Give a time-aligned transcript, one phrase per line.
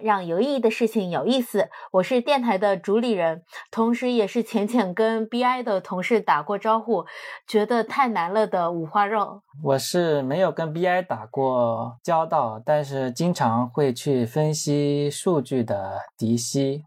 [0.00, 1.68] 让有意义的事情有意思。
[1.92, 7.04] 我是电台的主理人，同时也是浅浅跟 BI 的同事打过招呼，
[7.46, 9.42] 觉得太难了的五花肉。
[9.62, 16.84] 我是没有跟 BI 打过交道，但是经常会去分析数据的迪西。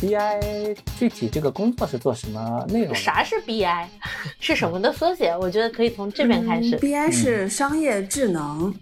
[0.00, 2.94] BI 具体这个工作是做什么内容？
[2.94, 3.84] 啥是 BI？
[4.38, 5.36] 是什么的缩写？
[5.36, 6.76] 我觉得可以从这边开始。
[6.78, 8.74] BI 是商业智能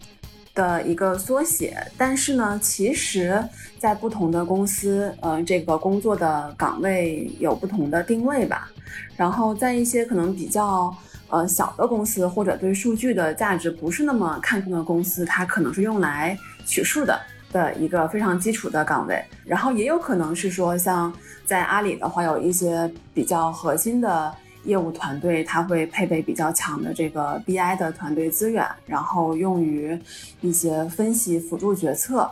[0.55, 3.43] 的一个缩写，但是呢，其实
[3.79, 8.71] 在不同的公司，呃，这个工作的岗位有不同的定位吧。
[9.17, 10.95] 然后在一些可能比较
[11.29, 16.37] 呃小的公司，或者对数据的价值不是那么看重的公司，它可能是用来
[16.67, 17.21] 取数的。
[17.55, 21.13] 的一个非常基础的岗位，然后也有可能是说，像
[21.47, 29.97] 在阿里的话，有一些比较核心的业务团队，它会配备比较强的这个 BI 的团队资源，然后用于
[30.41, 32.29] 一些分析辅助决策。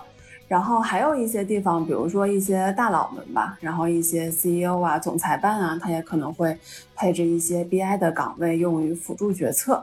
[0.49, 6.59] 然后还有一些地方，比如说一些大佬们吧，然后一些 CEO 啊、总裁办啊，他也可能会
[6.97, 9.83] 配置一些 BI 的岗位用于辅助决策。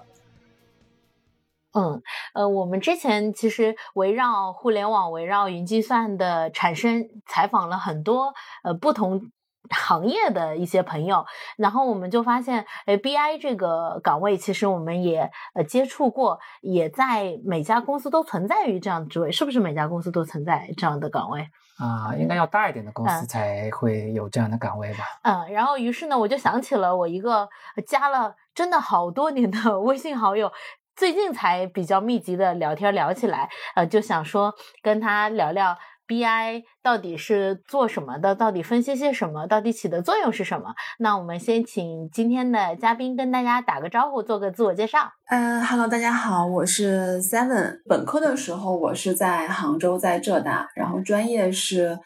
[1.73, 2.02] 嗯，
[2.34, 9.22] 呃，我们之前其实围绕互联网、围绕云计算的产生，采访了很多呃不同
[9.70, 11.26] 行业的一些朋友，
[11.58, 21.48] 然后我们就发现，哎，BI 这个岗位其实我们也呃接触过，也在每家公司都存在于这样的职位，是不是每家公司都存在这样的岗位？
[21.78, 25.06] 啊，应该要大一点的公司才会有这样的岗位吧？
[25.23, 27.48] 嗯，然后于是呢，我就想起了我一个
[27.88, 30.52] 加了真的好多年的微信好友。
[31.00, 40.75] 最近才比较密集的聊天聊起来，呃，就想说跟他聊聊 BI 到底是做什么的，到底分析些什么，到底起的作用是什么。
[40.97, 45.09] 那我们先请今天的嘉宾跟大家打个招呼，做个自我介绍。
[45.30, 47.81] 嗯哈喽，大家好，我是 Seven。
[47.88, 51.97] 本科的时候我是在杭州，在浙大，然后专业是。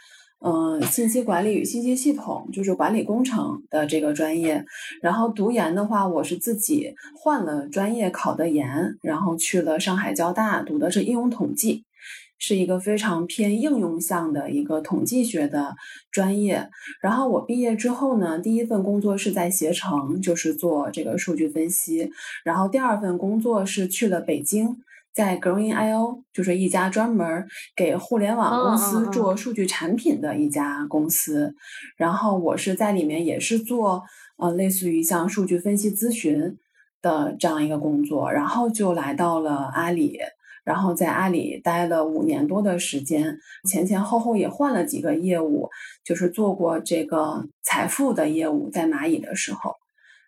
[0.46, 4.66] 嗯，信息管理与信息系统就是管理工程的这个专业。
[5.02, 11.86] 然后读研的话，我是自己换了专业考的研，然后去了上海交大读的是应用统计，
[12.38, 15.76] 是一个非常偏应用向的一个统计学的
[16.12, 16.70] 专业。
[17.02, 22.12] 然后我毕业之后呢，第一份工作是在携程，就是做这个数据分析。
[22.44, 24.76] 然后第二份工作是去了北京。
[25.14, 31.54] 在 Growing.io 就是一家专门给互联网公司做数据产品的一家公司，
[31.98, 34.04] 然后我是在里面也是做
[34.38, 36.58] 呃类似于像数据分析咨询
[37.00, 40.18] 的这样一个工作，然后就来到了阿里，
[40.64, 43.38] 然后在阿里待了五年多的时间，
[43.70, 45.70] 前前后后也换了几个业务，
[46.04, 49.76] 就是做过这个财富的业务，在蚂蚁的时候，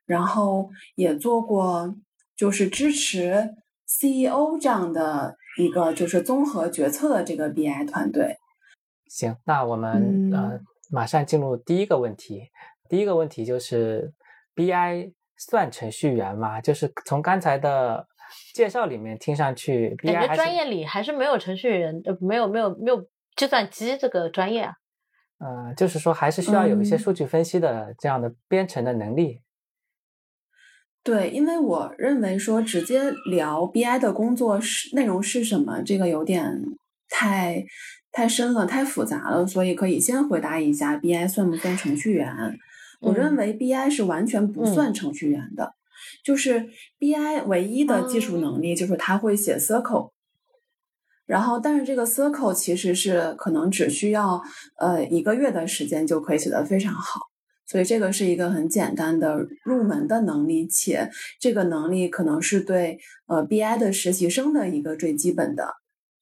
[0.05, 1.95] 然后也做过
[2.37, 3.55] 就是支持。
[3.87, 8.37] CEO 这样的一个就是综合决策的这个 BI 团队。
[9.07, 10.59] 行，那我们呃
[10.91, 12.49] 马上进入第一个问题。
[12.89, 14.13] 第一个问题就是
[14.55, 16.59] BI 算程序员吗？
[16.61, 18.07] 就是从刚才的
[18.53, 24.73] 介绍里面听上去，感觉专业里还是没有程序员，呃，没有没有没有计算机这个专业啊。
[25.37, 29.41] 呃，就是说还是需要有一些数据分析的这样的编程的能力。
[31.05, 36.63] 对，因为我认为说直接聊 BI 的工作是内容是什么，这个有点
[37.07, 37.63] 太
[38.11, 42.57] 太深了，太复杂了，所以可以先回答一下 BI 算不算程序员？
[43.01, 45.75] 我认为 BI 是完全不算程序员的，
[46.23, 50.09] 就是 BI 唯一的技术能力就是他会写 Circle，
[51.27, 54.41] 然后但是这个 Circle 其实是可能只需要
[54.79, 57.19] 呃一个月的时间就可以写得非常好。
[57.67, 61.09] 所以这个是一个很简单的入门的能力，且
[61.39, 65.75] 这个能力可能是对呃 BI 的实习生的一个最基本的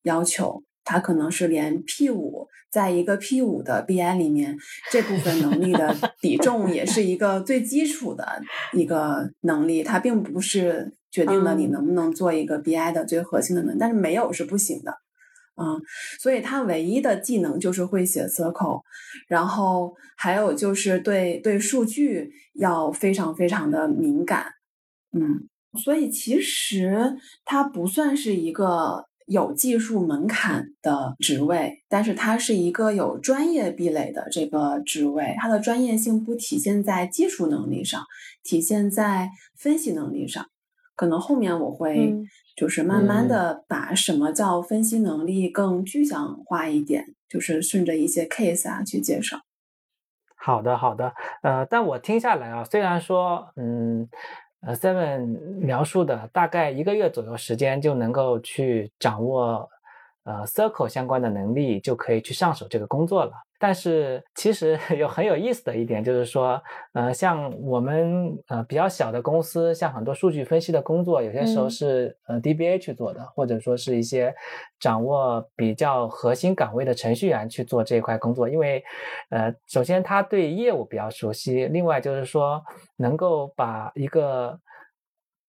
[0.04, 0.64] 要求。
[0.86, 4.58] 它可能是连 P 五在一个 P 五的 BI 里面
[4.92, 8.42] 这部分能力的 比重也是一个最基础的
[8.74, 9.82] 一个能力。
[9.82, 14.94] 它并不是决定了你能不能做一个 BI 的最核心的能力，但是没有是不行的。
[15.56, 15.78] 啊，
[16.20, 18.82] 所以他唯一的技能就是会写 circle，
[19.28, 24.48] 然后还有就是对对数据要非常非常的敏感，
[25.12, 25.48] 嗯，
[25.78, 27.16] 所以其实
[27.46, 38.04] 它不算是一个有技术门槛的职位，但是它是一个有专业壁垒的这个职位，它的专业性不体现在技术能力上，
[38.42, 40.44] 体现在分析能力上，
[40.96, 42.12] 可能后面我会。
[42.56, 49.40] 就是慢慢的把什么叫分析能力更具象化一点，就是顺着一些 case 啊去介绍。
[50.36, 54.10] 好的，好的，呃，但我听下来啊，虽然说，嗯，
[54.62, 59.70] 呃，Seven 描述的大概一个月左右时间就能够去掌握
[60.24, 63.32] 呃 Circle 相关的能力，就可以去上手这个工作了。
[63.60, 66.62] 但是其实 有很有意思的一点就是说，
[66.92, 74.36] 呃，像我们呃比较小的公司，像很多数据分析的工作，有些时候是呃 DBA 去做的，或者说是一些
[74.82, 78.50] 掌握比较核心岗位的程序员去做这一块工作。
[78.50, 78.84] 因为，
[79.30, 82.62] 呃，首先他对业务比较熟悉，另外就是说
[82.98, 84.60] 能够把一个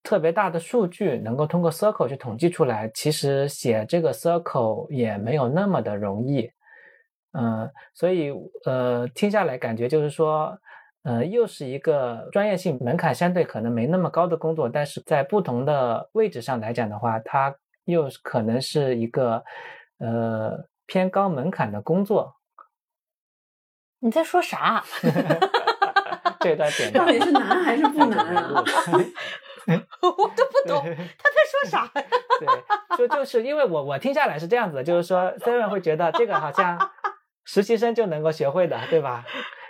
[0.04, 6.52] 特别大的数据能够通过 Circle 去统计出来，其实写这个 Circle 也没有那么的容易。
[7.32, 8.30] 嗯，所以
[8.64, 10.56] 呃，听下来感觉就是说，
[11.02, 19.42] 呃，又是一个专业性门槛相对可能没那么高的工作，但是在不同的位置上来讲的话，它又可能是一个
[19.98, 22.36] 呃偏高门槛的工作。
[24.00, 24.84] 你在说啥？
[26.40, 28.62] 这段点到底是难还是不难啊？
[30.02, 31.90] 我都不懂他在说啥。
[32.40, 36.78] 对，就就是因为我我听下来是这样子的，就是说 Seven 会觉得这个好像。
[37.46, 39.22] 实习生就能够学会的，对吧？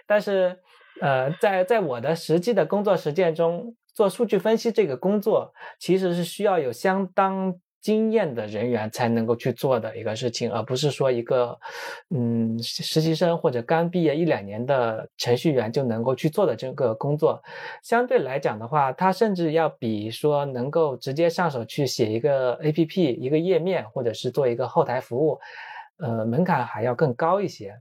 [0.06, 0.60] 但是，
[1.00, 7.52] 呃，在在我的实际的工作实践中，做数据分析这个工作，其实是需要有相当
[7.84, 11.58] 经验的人员才能够去做的一个事情，而不是说一个，
[12.08, 17.42] 嗯，实习生或者刚毕业一两年的程序员就能够去做的这个工作。
[17.82, 25.38] 相对来讲的话，它甚至要比说能够直接上手去写一个 APP 一个页面，或者是做一个后台服务。
[25.98, 27.74] 呃，门槛还要更高一些。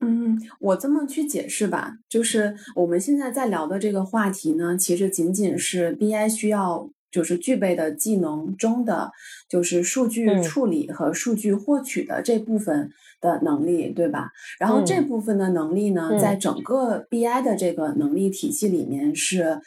[0.00, 9.10] 嗯，我这么去解释吧，就是我们现在在聊的这个话题呢，其实仅仅是 BI 需要就是具备的技能中的，
[9.48, 12.90] 就是数据处理和数据获取的这部分
[13.20, 14.30] 的能力，对吧？
[14.58, 19.60] 然后这部分的能力呢，在整个 BI 的这个能力体系里面是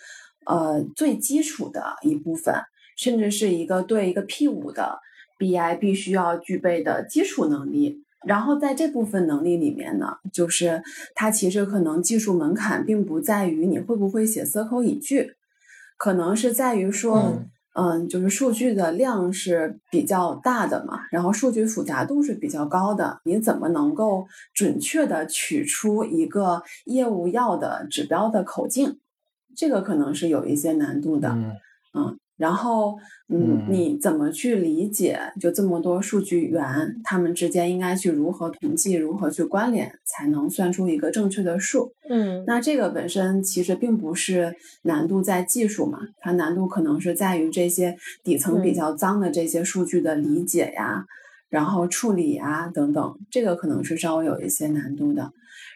[0.45, 2.55] 呃最基础的一部分，
[2.95, 4.99] 甚至是一个对一个 P 五的。
[5.39, 10.81] BI 必须要具备的基础能力，然后在这部分能力里面呢，就是
[11.15, 15.33] 它其实可能技术门槛并不在于你会不会写 SQL 语句，
[15.97, 17.41] 可能是在于说，
[17.75, 28.99] 嗯，就是数据的量是比较大的嘛，然后数据复杂度是比较高的，你怎么能够准确的取出一个业务要的指标的口径，
[29.55, 31.29] 这个可能是有一些难度的，
[31.93, 32.19] 嗯。
[32.43, 32.97] 然后，
[33.29, 35.17] 嗯，你怎么去理解？
[35.39, 36.61] 就这么多数据源，
[37.01, 41.93] 他们之间应该去如何统计，如何去关联，才能算出一个正确的数？
[42.09, 47.95] 嗯，那这个本身其实并不是难度在技术嘛，它难度可能是在于这些
[48.25, 51.05] 底层比较脏的这些数据的理解呀，
[51.49, 55.31] 然后处理啊等等，这个可能是稍微有一些难度的。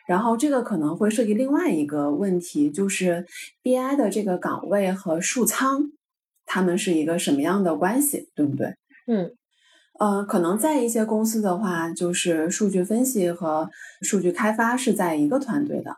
[0.06, 3.25] 然后这个可能会涉及另外一个问题，就是
[3.64, 5.92] BI 的这个岗位和数仓。
[6.48, 8.74] 他们是一个什么样的关系，对不对？
[9.06, 9.30] 嗯，
[10.00, 13.70] 呃，可能在一些公司的话，就是数据分析和
[14.02, 15.92] 数据开发是在一个团队的，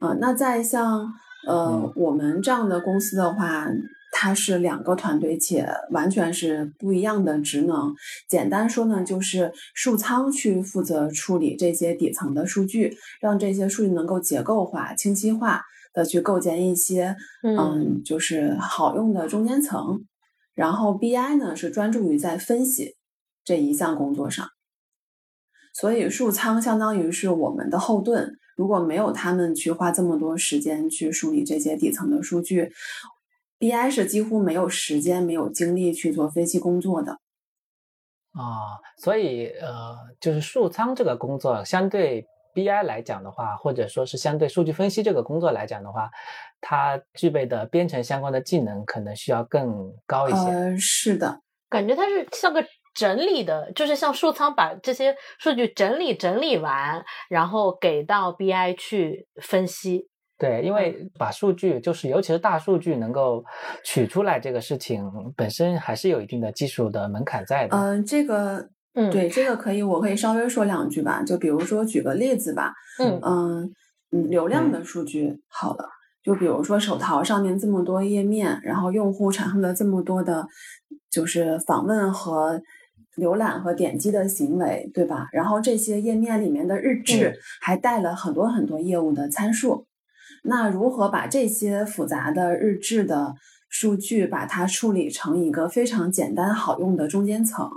[0.00, 1.12] 啊，那在像
[1.46, 3.68] 呃我们这样的公司的话，
[4.14, 7.94] 它是两个团队，且完全是不一样的职能。
[8.28, 15.62] 简单说呢，就是数仓去负责处理这些底层的数据，让这些数据能够结构化、清晰化。
[15.92, 20.04] 的去构建一些，嗯，就是好用的中间层，
[20.54, 22.96] 然后 BI 呢是专注于在分析
[23.44, 24.48] 这一项工作上，
[25.74, 32.72] 所以数仓相当于是我们的后盾，如果没有他们去花这么多时间去梳理这些底层的数据
[33.58, 37.18] ，BI 是几乎没有时间、没有精力去做分析工作的。
[38.32, 42.26] 啊，所以呃，就是数仓这个工作相对。
[42.54, 46.10] BI 来讲的话，或者说是相对数据分析这个工作来讲的话，
[46.60, 50.50] 它具备的编程相关的技能可能需要更高一些。
[50.50, 60.08] 呃，是的，感觉它是像个整理的，就是像数仓把这些数据整理整理完，然后给到 BI 去分析。
[60.38, 63.44] 对，因为把数据，就是尤其是大数据能够
[63.84, 65.04] 取出来这个事情
[65.36, 67.76] 本身还是有一定的技术的门槛在的。
[67.76, 68.68] 嗯，这个。
[68.94, 71.22] 嗯，对，这个可以，我可以稍微说两句吧。
[71.22, 72.74] 就比如说，举个例子吧。
[72.98, 73.72] 嗯嗯
[74.14, 75.88] 嗯，流量的数据好了，
[76.22, 80.46] 就比如说手淘上面这么多页面，然后用户产生了这么多的，
[81.10, 82.60] 就是访问和
[83.16, 85.28] 浏览和点击的行为，对吧？
[85.32, 89.86] 然后这些页面里面的日志还带了很多很多业务的参数。
[90.44, 93.34] 那如何把这些复杂的日志的
[93.70, 97.70] 数据把它处理成一个非常简单好用的中间层，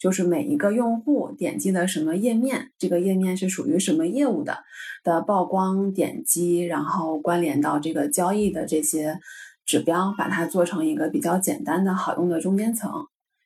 [0.00, 4.64] 就是每一个用户点击的什么页面，这个页面是属于什么业务的
[5.04, 9.20] 的曝光、点击，然后关联到这个交易的这些
[9.66, 12.90] 指标，把它做成一个比较简单的好用的中间层，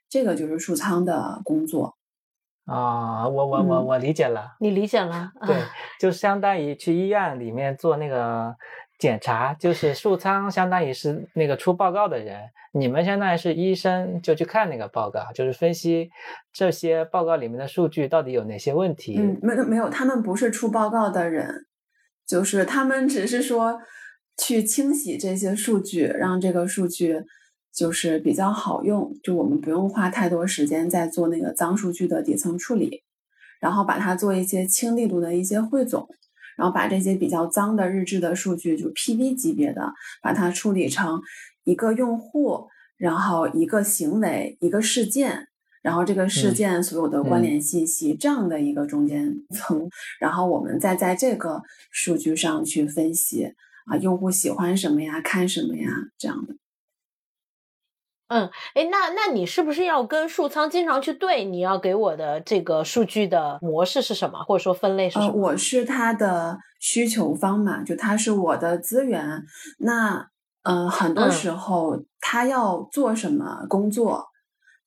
[0.08, 1.96] 这个就是数仓的工作。
[2.66, 5.32] 啊，我我我我理解了，你理解了？
[5.46, 5.60] 对，
[6.00, 8.54] 就相当于去医院里面做那个
[8.98, 16.10] 检查，就是数仓相当于是那个出报告的人，你们相当于是医生，就去看那个报告，就是分析
[16.52, 19.16] 这些报告里面的数据到底有哪些问题。
[19.18, 21.66] 嗯，没没有，他们不是出报告的人，
[22.26, 23.80] 就是他们只是说
[24.36, 27.22] 去清洗这些数据，让这个数据。
[27.76, 33.02] 就是比较好用，就我们不用花太多时间在做那个脏数据的底层处理，
[33.60, 36.06] 然后把它做一些轻力度的一些汇总，
[36.56, 39.92] 然后把这些比较脏的日志的数据，就 PV 级别的，
[40.22, 41.20] 把它处理成
[41.64, 45.48] 一个用户，然后一个行为，一个事件，
[45.82, 49.88] 然后这个事件所有的关联信息这样的一个中间层，
[50.20, 53.52] 然后我们再在这个数据上去分析
[53.86, 56.54] 啊，用户喜欢什么呀，看什么呀，这样的。
[58.28, 61.44] 嗯，哎，那那你是不是要跟数仓经常去对？
[61.44, 65.32] 你要给我的这个数据的模式是什么，或者说分类是什么？
[65.32, 69.44] 我是他的需求方嘛，就他是我的资源。
[69.78, 70.28] 那
[70.62, 74.26] 嗯，很多时候他要做什么工作，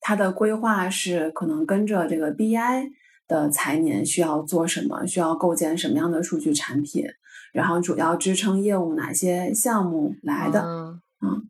[0.00, 2.90] 他的规划是可能跟着这个 BI
[3.28, 7.04] 的财年需要做什么，需要构建什么样的数据产品，
[7.52, 10.60] 然后主要支撑业务哪些项目来的？
[10.62, 11.00] 嗯。
[11.20, 11.48] 嗯，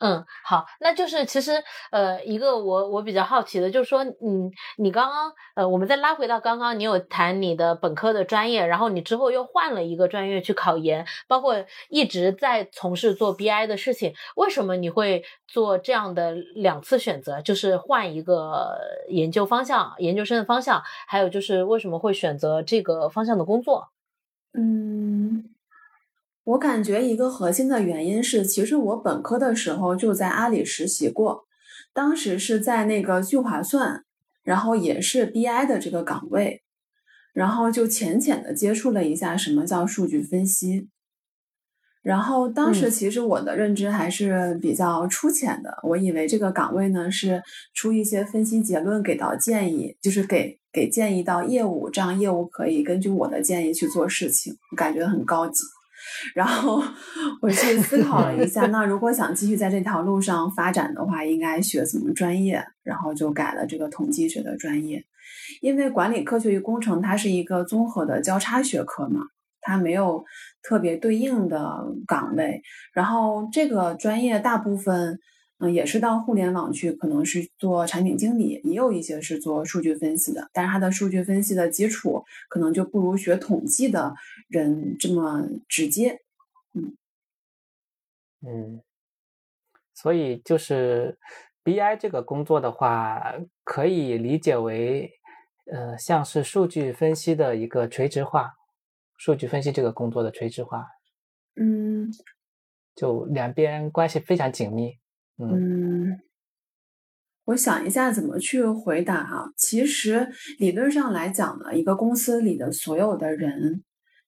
[0.00, 11.54] 嗯好，那就是其实呃，一个我我比较好奇的，就是说，嗯，你刚刚呃，我们再拉回到刚刚，你有谈你的本科的专业，然后你之后又换了一个专业去考研，包括
[11.90, 18.78] 一直在从事做 BI 的事情，为什么你会做这样的两次选择，就是换一个
[19.08, 23.90] 研究方向、研究生的方向，还有就是为什么会选择这个方向的工作？
[24.54, 25.49] 嗯。
[26.44, 31.44] 我感觉一个核心的原因是，其实我本科的时候就在阿里实习过，
[31.92, 34.04] 当时是在那个聚划算，
[34.42, 36.62] 然后也是 BI 的这个岗位，
[37.34, 40.88] 然后就浅浅的接触了一下什么叫数据分析，
[42.02, 47.42] 然后当时其实我的认知还是比较粗浅的，我以为这个岗位呢是
[47.74, 55.62] 出一些分析结论给到建议，就是给给建议到业务，这样业务可以根据我的建议去做事情，感觉很高级。
[56.34, 56.82] 然后
[57.40, 62.64] 我去思考了一下，那如果想继续在这条路上发展的话，应该学什么专业？
[62.82, 65.04] 然后就改了这个统计学的专业，
[65.60, 69.22] 因为管理科学与工程它是一个综合的交叉学科嘛，
[69.60, 70.24] 它没有
[70.62, 72.62] 特别对应的岗位。
[72.92, 75.18] 然后这个专业大部分。
[75.60, 84.14] 嗯，也是到互联网去，可能是做产品经理，也有一些是做数据分析的，但是他的数据分析的基础可能就不如学统计的
[84.48, 86.20] 人这么直接。
[86.72, 86.96] 嗯
[88.40, 88.80] 嗯，
[89.92, 91.18] 所以就是
[91.62, 95.12] BI 这个工作的话，可以理解为，
[95.70, 98.54] 呃，像是数据分析的一个垂直化，
[99.18, 100.86] 数据分析这个工作的垂直化。
[101.56, 102.10] 嗯，
[102.94, 104.99] 就两边关系非常紧密。
[105.46, 106.20] 嗯，
[107.44, 109.52] 我想一下怎么去回答啊。
[109.56, 110.28] 其实
[110.58, 113.82] 理论上来讲呢，一个公司里的所有的人，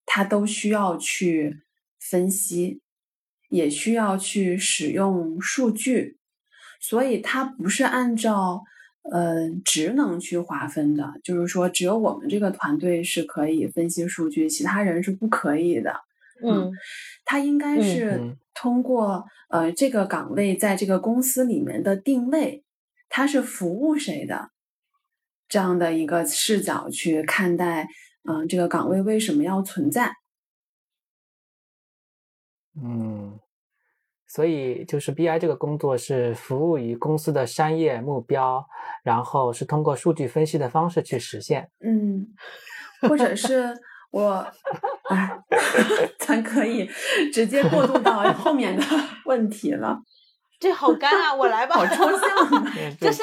[0.07, 1.63] 他都需要去
[2.01, 2.81] 分析，
[3.49, 6.17] 也需要去使用数据，
[6.81, 8.63] 所以它不是按照
[9.11, 11.13] 呃职能去划分的。
[11.23, 15.95] 就是说，只有我们这个团队是可以分析数据，其他人是不可以的。
[16.45, 16.73] 嗯，
[17.25, 22.65] 他应该是通过呃这个岗位在这个公司里面的定位，
[23.09, 24.51] 他是服务谁的
[25.49, 27.89] 这样的一个视角去看待，
[28.29, 30.13] 嗯，这个岗位为什么要存在？
[32.83, 33.39] 嗯，
[34.27, 38.67] 所以就是 BI 这个工作是服务于公司的商业目标，
[39.05, 41.71] 然后是通过数据分析的方式去实现。
[41.81, 42.29] 嗯，
[43.09, 43.75] 或者是。
[44.13, 44.47] 我，
[45.11, 45.39] 哎，
[46.21, 46.89] 咱可以
[47.33, 48.85] 直接过渡到后面的
[49.25, 49.99] 问题了。
[50.61, 51.35] 这好干啊！
[51.35, 51.75] 我来吧。
[51.75, 52.65] 好抽象，
[53.01, 53.23] 就是。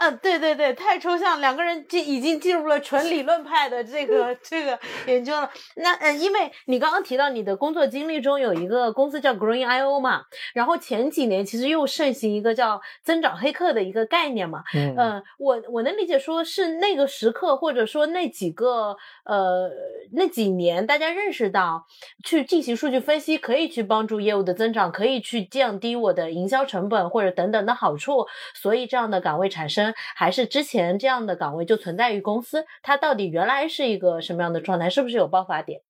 [0.00, 5.50] 嗯，对对对，太抽象，两个人进已经进入了纯理论派的这个 这个研究了。
[5.76, 10.22] 那嗯，因为你刚刚提到你的工作经历中有一个公司叫 Green IO 嘛，
[10.54, 14.62] 然后前几年其实又盛行一个叫增长黑客的一个概念嘛。
[14.74, 19.68] 嗯，我我能理解说是那个时刻或者说那几个呃
[20.14, 21.84] 那几年大家认识到
[22.24, 29.89] 去进行数据分析可以去帮助业务的增长，可以去降低我的营销成本或者等等的好处，所以这样的岗位产生。
[30.14, 34.90] 还是之前这样的岗位就存在于公司，它到底原来是一个什么样的状态？
[34.90, 35.80] 是不是有爆发点？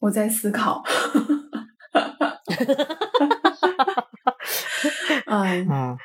[0.00, 0.82] 我在思考。
[5.26, 5.96] 嗯嗯，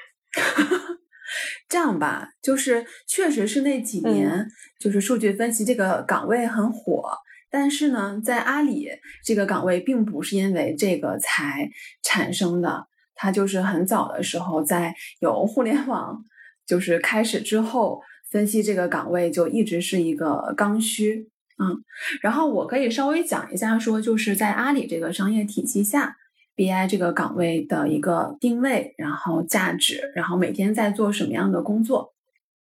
[1.67, 4.47] 这样吧，就是确实是那几年，
[4.79, 7.03] 就是数据分析这个岗位很火，
[7.49, 8.87] 但是呢，在阿里
[9.23, 11.69] 这个岗位并不是因为这个才
[12.03, 16.23] 产生的，它就是很早的时候，在有互联网
[16.65, 21.29] 就是开始之后，分析这个岗位就一直是一个刚需。
[21.57, 21.81] 嗯，
[22.21, 26.17] 然后我可以稍微讲一下，说就是在阿里这个商业体系下
[26.53, 32.13] ，BI 这个岗位的一个定位，然后价值，然后每天在做什么样的工作，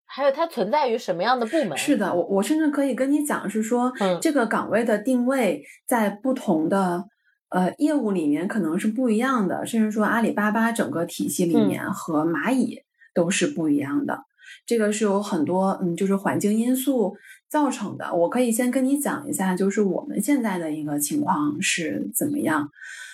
[0.05, 1.75] 还有它存在于什么样的部门？
[1.75, 3.91] 是的，我我甚至可以跟你讲，是说
[4.21, 7.05] 这个岗位的定位在不同的
[7.49, 12.83] 呃业务里面可能是不一样的，甚至说阿里巴巴整个体系里面和蚂蚁
[13.17, 14.19] 都是不一样的。
[14.67, 17.17] 这个是有很多嗯，就是环境因素
[17.49, 18.13] 造成的。
[18.13, 22.69] 我可以先跟你讲一下，就是我们现在的一个情况是怎么样。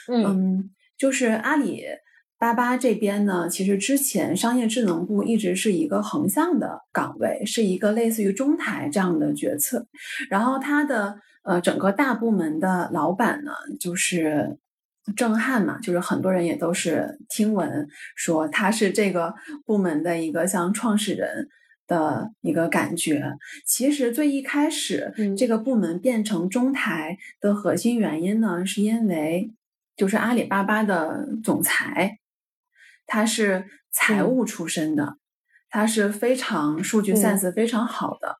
[0.09, 1.83] 嗯，就是阿里
[2.37, 9.87] 巴巴这边呢，其实之前商业智能部一直是一个横向的岗位，是一个类似于中台这样的决策。
[10.29, 14.57] 然后它的呃整个大部门的老板呢，就是。
[15.15, 19.33] 郑汉嘛，就是很多人也都是听闻说他是这个
[19.65, 21.49] 部门的一个像创始人
[21.87, 23.33] 的一个感觉。
[23.65, 29.51] 其实最一开始，这个部门变成中台的核心原因呢，是因为
[29.97, 32.19] 就是阿里巴巴的总裁，
[33.05, 35.17] 他是财务出身的，
[35.69, 38.37] 他是非常数据 sense 非常好的。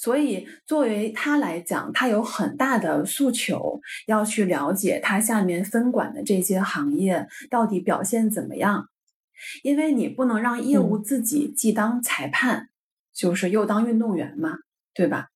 [0.00, 8.88] 所以，作为他来讲，他有很大的诉求，要去了解他下面分管的这些行业到底表现怎么样。
[9.62, 12.68] 因为你不能让业务自己既当裁判，
[13.12, 14.58] 就是又当运动员嘛，
[14.94, 15.28] 对吧？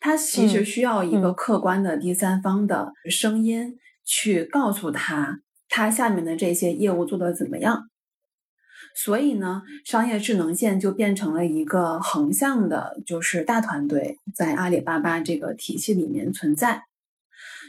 [0.00, 7.90] 他其实需要一个客观的第三方的声音去告诉他，他下面的这些业务做得怎么样。
[8.94, 16.84] 所以呢，商业智能线就变成了一个横向的，就是大团队在阿里巴巴这个体系里面存在。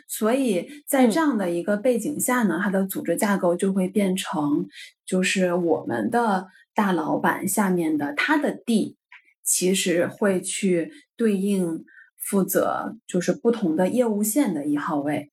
[0.07, 4.67] 所以在这样的一个背景下呢，它的组织架构就会变成，
[5.03, 8.95] 就是我们的大老板下面的他的 D，
[9.43, 11.85] 其实会去对应
[12.15, 15.31] 负责就是不同的业务线的一号位。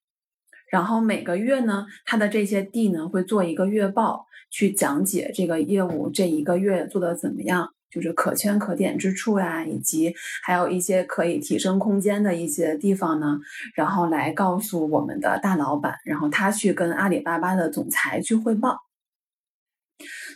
[0.73, 13.39] 然后每个月呢，他的这些地呢会做一个月报，去讲解这个业务这一个月做的怎么样，就是可圈可点之处呀，以及还有一些可以提升空间的一些地方呢，
[13.75, 18.79] 然后来告诉我们的大老板，然后他去跟阿里巴巴的总裁去汇报。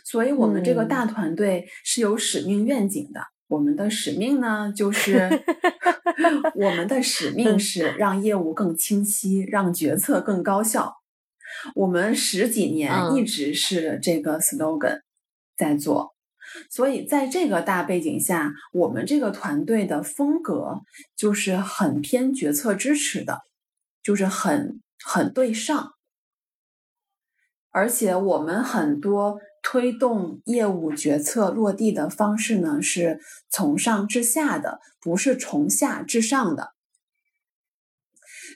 [0.05, 3.21] 所以，我们这个大团队是有使命愿景的。
[3.47, 5.29] 我们的使命呢，就 是
[6.55, 10.95] 我们的使命是让业务更清晰，让决策更高效。
[11.75, 15.01] 我们十几年一直是这个 slogan
[15.55, 16.13] 在做，
[16.69, 20.81] 所以在这个大背景下，我们这个团队的风格
[21.15, 23.39] 就是很偏决策支持的，
[24.03, 25.93] 就是很很对上，
[27.71, 29.39] 而且我们很多。
[29.61, 36.71] 推动业务决策落地的方式呢，是从上至下的，不是从下至上的。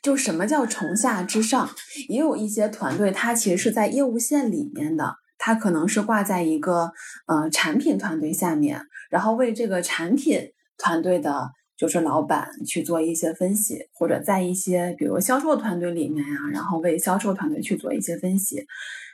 [0.02, 1.70] 就什么叫从下至上？
[2.08, 6.92] 也有一些团队，它其实是在业务线里面的，它可能是挂在一个
[7.28, 18.66] 呃产品团队下面，然后为这个产品团队的，就是老板去做一些分析，或者在一些比如销售团队里面呀，然后为销售团队去做一些分析。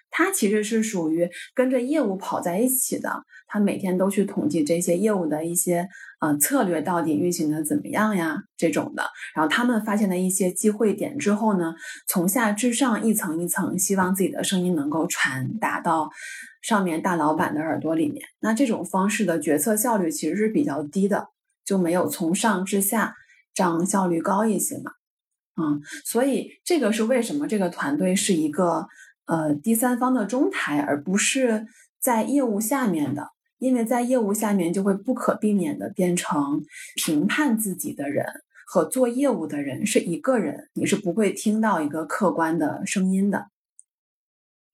[0.09, 5.87] 他其实是属于跟着业务跑在一起的，他每天都去统计这些业务的一些
[6.19, 9.03] 呃策略到底运行的怎么样呀这种的。
[9.35, 11.75] 然后他们发现了一些机会点之后呢，
[12.07, 16.09] 从下至上一层一层，希望自己的声音能够传达到
[16.61, 18.25] 上面大老板的耳朵里面。
[18.39, 21.27] 那这种方式的决策效率其实是比较低的，
[21.63, 23.13] 就没有从上至下
[23.53, 24.93] 这样效率高一些嘛。
[25.59, 28.87] 嗯，所以这个是为什么这个团队是一个。
[29.27, 31.67] 呃，第三方的中台，而不是
[31.99, 38.25] 在业务下面的，因为在业务下面就会不可避免的变成评判自己的人
[38.65, 43.47] 和做业务的人是一个人，你是不会听到一个客观的声音的。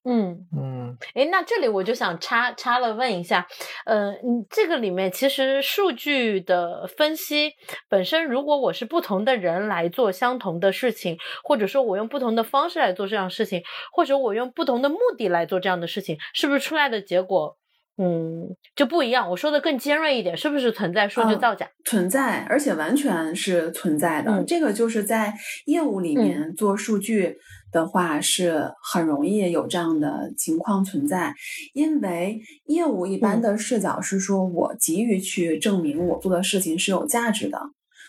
[0.05, 3.47] 嗯嗯，哎，那这里我就想插插了问一下，
[3.85, 7.53] 呃，你这个里面其实数据的分析
[7.87, 13.61] 本身，如果我是不同的人来做相同的事情，或者说我用不同的方式来做这样事情，
[13.93, 17.55] 或者我用不同的目的来做这样的事情，是不是出来的结果，
[17.97, 19.29] 嗯，就不一样？
[19.29, 21.69] 我说的更尖锐一点，是不是存在数据造假？
[21.85, 24.43] 存在，而且完全是存在的。
[24.45, 25.33] 这个就是在
[25.67, 27.37] 业务里面做数据。
[27.73, 31.33] 的话是很容易有这样的情况存在，
[31.73, 37.59] 因为业务一般的视角是说我急于去证明我做的事情是有价值的，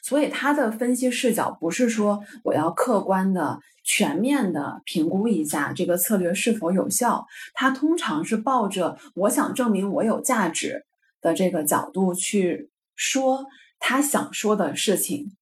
[0.03, 10.85] 所以他的分析视角不是说我要客观的、全面的评估一下这个策略是否有效，他通常是抱着我想证明我有价值
[11.23, 13.47] 的这个角度去说
[13.79, 15.33] 他想说的事情，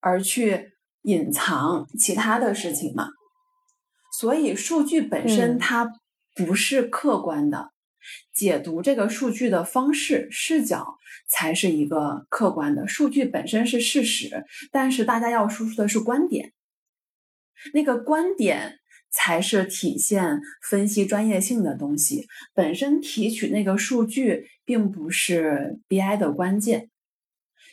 [0.00, 3.10] 而去隐藏其他的事情嘛。
[4.20, 5.94] 所以，数据本身它
[6.36, 7.70] 不是客观的，
[8.34, 12.86] 解读这个数据的方式视角才是一个客观的。
[12.86, 16.52] 数据本身是事实，但是大家要输出的是观点，
[17.72, 18.80] 那个观点
[19.10, 22.26] 才是体现分析专业性的东西。
[22.52, 26.90] 本身提取那个数据并不是 BI 的关键。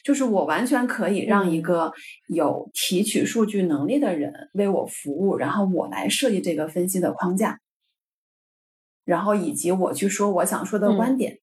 [0.08, 1.92] 就是我完全可以让一个
[2.30, 7.60] 有提取数据能力的人为我服务，然后我来设计这个分析的框架，
[9.04, 11.40] 然后以及我去说我想说的观点。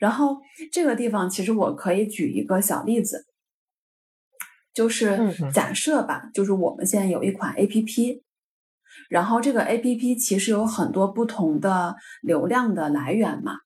[0.00, 0.38] 然后
[0.72, 3.24] 这个地方其实我可以举一个小例子，
[4.72, 5.16] 就是
[5.52, 8.24] 假设吧，就是我们现在有一款 A P P，
[9.08, 13.58] 然后这个 A P P 其实有很多不同的流量的来源嘛。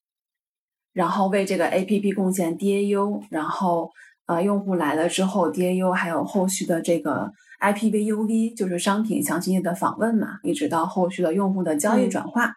[0.91, 3.91] 然后为这个 A P P 贡献 D A U，然后
[4.25, 12.55] 呃用户来了之后 D A U 还有后续的这个 I P V U V，就是商品详情页的访问嘛，一直到后续的用户的交易转化。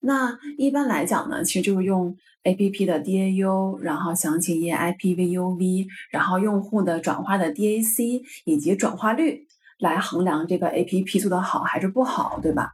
[0.00, 7.82] 那一般来讲呢，其实就是用 A P P 的 D A U，然后详情页 I P V U V，然后用户的转化的 D A
[7.82, 9.46] C 以及转化率
[9.78, 12.70] 来衡量这个 A P P 做的好还是不好，对吧？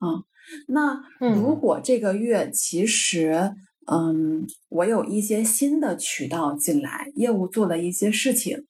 [0.00, 0.24] 嗯，
[0.68, 1.02] 那
[1.34, 3.52] 如果这个月其实。
[3.86, 8.66] 嗯，我有一些新的渠道进来，业务做了一些事情，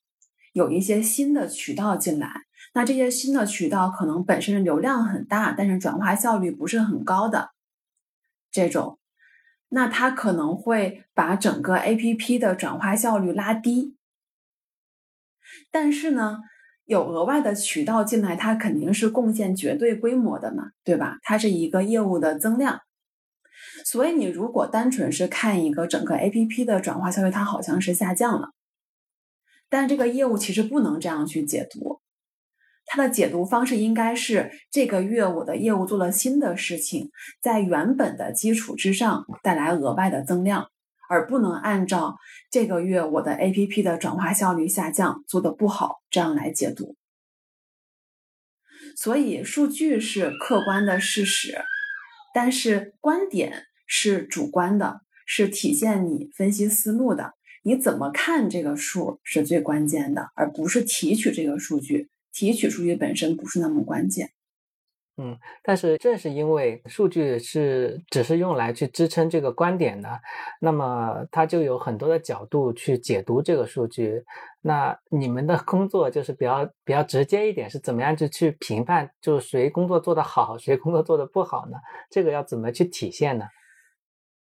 [0.53, 2.43] 有一些新的渠道进来。
[2.75, 7.51] 那这些新的渠道可能本身流量很大，但是转化效率不是很高的
[8.51, 8.99] 这种，
[9.69, 13.95] 那它可能会把整个 APP 的转化效率拉低。
[15.71, 16.41] 但是呢，
[16.87, 21.19] 有额外的渠道进来，它肯定是贡献绝对规模的嘛，对吧？
[21.23, 22.81] 它是一个业务的增量。
[23.85, 28.51] 所以，你如果单纯是看一个整个 A P P 的转化效率，它好像是下降了。
[29.69, 32.01] 但这个业务其实不能这样去解读，
[32.87, 40.71] 它的解读方式应该是这个月我的业务做了新的事情，在原本的基础之上带来额外的增量，
[41.09, 42.17] 而不能按照
[42.51, 46.95] 这个月我的 A P P 的转化效率下降做的不好这样来解读。
[48.97, 51.65] 所以，数据是客观的事实。
[52.35, 57.33] 但是观点是主观的，是体现你分析思路的。
[57.63, 62.11] 你怎么看这个数是最关键的，而不是提取这个数据。
[62.33, 64.34] 提取数据本身不是那么关键。
[65.17, 70.21] 嗯，但是正是因为数据是只是用来去支撑这个观点的，
[70.61, 74.25] 那么它就有很多的角度去解读这个数据。
[74.61, 81.77] 那你们的工作就是比较比较直接一点，是怎么样就去评判，就是谁工作做得好，谁工作做得不好呢？
[82.11, 83.47] 这个要怎么去体现呢？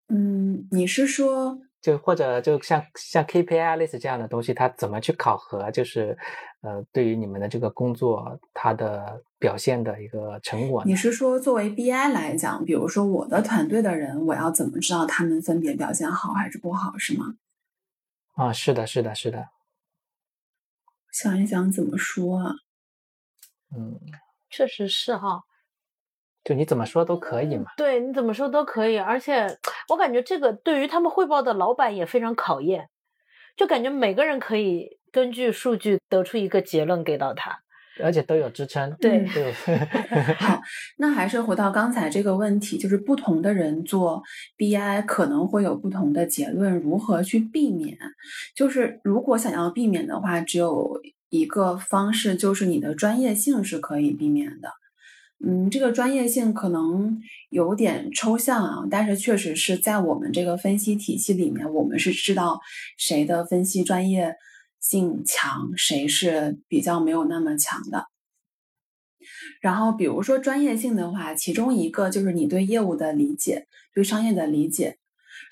[0.08, 1.58] 嗯，你是说？
[1.80, 5.70] 就或者就像像 KPI 类似这样的东西，它怎么去考核？
[5.70, 6.16] 就是
[6.60, 10.84] 呃，对于你们的这个工作，它的表现的一个成果。
[10.84, 17.36] 你是说作为 BI 来讲，比如说我的团队的人，我要怎么知道他们分别表现好还是不好，是吗？
[18.34, 19.48] 啊，是的，是的，是的。
[21.12, 22.54] 想一想怎么说啊？
[23.74, 23.98] 嗯，
[24.50, 25.44] 确实是哈。
[26.42, 27.72] 就你怎么说都可以嘛？
[27.76, 29.46] 对，你怎么说都可以，而且
[29.90, 32.88] 我感觉这个对于他们汇报的老板也非常考验，
[33.56, 37.60] 就感觉每个人可以根据数据得出一个结论给到他，
[38.02, 38.96] 而且都有支撑。
[39.00, 39.26] 对
[40.38, 40.60] 好，
[40.98, 44.22] 那还是回到刚才这个问题，就是不同的人做
[44.56, 47.98] BI 可能会有不同的结论，如何去避免？
[48.54, 51.00] 就是如果想要避免的话，只有
[51.30, 54.70] 一个方式，就是你的专业性是可以避免的。
[55.42, 62.60] 嗯，这个专业性可能有点抽象啊，但是确实是在我们这个分析体系里面，我们是知道
[62.98, 64.36] 谁的分析专业
[64.80, 68.06] 性强，谁是比较没有那么强的。
[69.60, 74.99] 然后，比如说专业性的话，其中一个就是你对业务的理解，对商业的理解。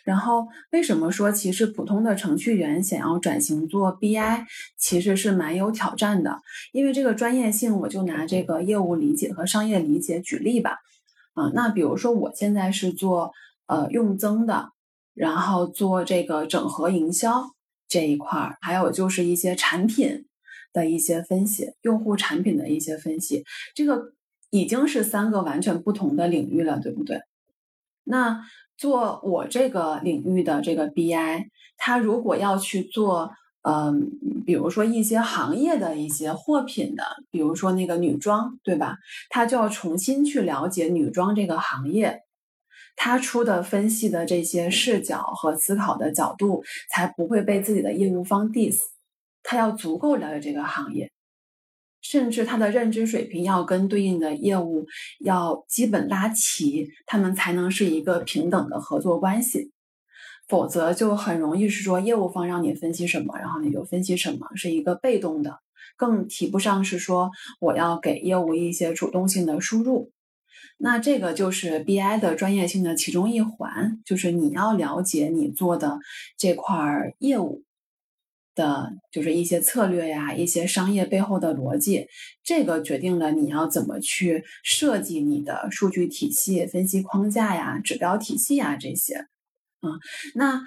[0.08, 4.46] 然后，为什么说其实普通的程序员想要转型做 BI，
[4.78, 6.40] 其实是蛮有挑战的？
[6.72, 10.78] 因为这个专业性，我就拿这个业务理解和商业理解举例吧。
[11.34, 13.32] 啊，那比如说我现在是做
[13.66, 14.70] 呃用增的，
[15.12, 17.44] 然后做这个整合营销
[17.86, 20.24] 这一块儿，还有就是一些产品
[20.72, 23.44] 的一些分析，用户产品的一些分析。
[23.74, 24.14] 这个
[24.48, 27.20] 已经是三个完全不同的领域了，对不对？
[28.04, 28.42] 那
[28.78, 34.10] 做我这个领域的这个 BI，他如果要去做，嗯，
[34.46, 38.96] 比如说一些行业的一些货品的，比如说那个女装，对吧？
[39.28, 42.22] 他就要重新去了解女装这个行业，
[42.96, 48.78] 他出的分析的这些视角和思考的角度，才不会被自己的业务方 diss。
[49.42, 51.10] 他要足够了解这个行业。
[52.00, 54.86] 甚至他的认知水平要跟对应的业务
[55.20, 59.72] 要基本拉齐，他们才能是一个平等的合作关系。
[60.48, 65.58] 否则就很容易是说业务方让你分析什么，然后你就分析什么，是一个被动的，
[65.94, 67.30] 更提不上是说
[67.60, 70.10] 我要给业务一些主动性的输入。
[70.78, 75.98] 那这个就是 BI 的专业性的其中一环，就是你要了解你做的
[76.38, 77.64] 这块业务。
[78.58, 82.06] 的就是一些策略呀，一些商业背后的逻辑，
[82.42, 89.26] 这个决定了你要怎么去设计你的数据体系、分析框架呀、指标体系呀这些。
[89.80, 89.98] 嗯，
[90.34, 90.60] 那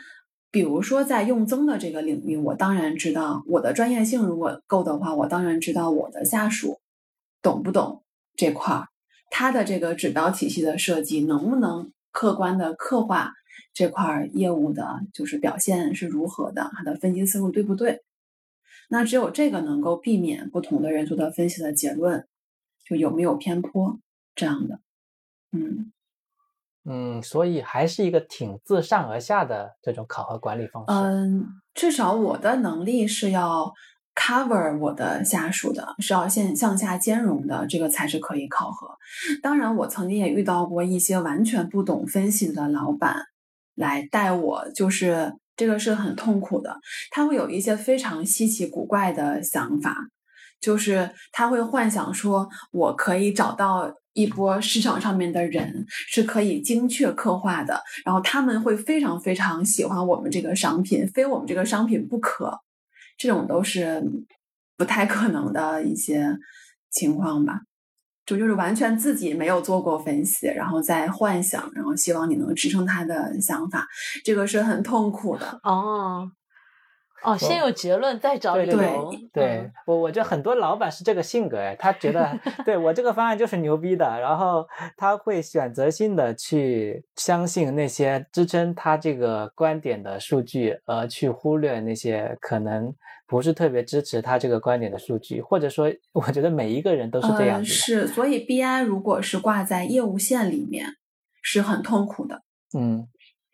[0.49, 6.79] 比如说在用增的这个领域，我当然知道我的专业性如果够的话，我当然知道我的下属
[7.41, 8.03] 懂不懂
[8.37, 8.87] 这块儿，
[9.29, 13.33] 他的这个指标体系的设计能不能客观的刻画。
[13.73, 18.01] 这块业务的就是表现是如何的，它的分析思路对不对？
[18.89, 22.27] 那只有这个能够避免不同的人做的分析的结论，
[22.85, 23.99] 就有没有偏颇
[24.35, 24.79] 这样的。
[25.53, 25.91] 嗯
[26.83, 30.87] 嗯，所以还是一个挺自上而下的这种考核管理方式。
[30.91, 33.71] 嗯，至少我的能力是要
[34.15, 38.97] cover 我的下属的，是要向向下兼容的，这个才是可以考核。
[39.41, 43.27] 当然，我曾经也遇到过一些完全不懂分析的老板。
[43.75, 46.79] 来带我，就是这个是很痛苦的。
[47.09, 49.95] 他会有一些非常稀奇古怪的想法，
[50.59, 62.59] 就是他会幻想说，我可以找到一波市场上面的人是可以精确刻画的，然后他们会非常非常喜欢我们这个商品，非我们这个商品不可。
[63.17, 64.03] 这种都是
[64.75, 66.37] 不太可能的一些
[66.89, 67.61] 情况吧。
[68.25, 73.87] 就就是完全自己没有做过分析，然后在幻想，然后希望你能支撑他的想法，
[74.23, 76.31] 这个是很痛苦的哦。
[77.23, 79.13] 哦，先有结论再找理由。
[79.31, 84.65] 对我，我觉得很多老板是这个性格哎，他觉得 对我这个方案就是牛逼的，然后
[84.97, 92.93] 他会选择性的去相信那些支撑他这个观点的数据，而去忽略那些可能。
[93.27, 97.65] 不是特别支持他这个观点的数据，或者说，我觉得每一个人都是这样子。
[97.65, 100.85] 是，所以 BI 如果是挂在业务线里面，
[101.41, 102.41] 是很痛苦的。
[102.77, 103.07] 嗯，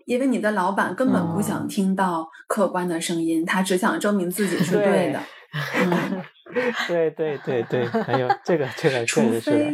[0.07, 5.21] 因为你的老板根本不想听到客观的声音，他只想证明自己是对的。
[6.87, 9.73] 对对对对，还有这个这个除非，